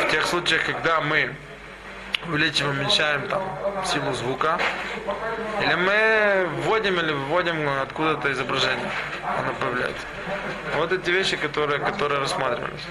в 0.00 0.10
тех 0.10 0.26
случаях, 0.26 0.64
когда 0.64 1.00
мы 1.00 1.34
увеличиваем, 2.28 2.78
уменьшаем 2.78 3.28
там 3.28 3.42
силу 3.86 4.12
звука, 4.12 4.58
или 5.60 5.74
мы 5.74 6.48
вводим 6.62 7.00
или 7.00 7.12
выводим 7.12 7.68
откуда-то 7.82 8.30
изображение, 8.32 8.90
оно 9.22 9.52
появляется. 9.54 10.06
Вот 10.76 10.92
эти 10.92 11.10
вещи, 11.10 11.36
которые, 11.36 11.78
которые 11.80 12.20
рассматривались. 12.20 12.82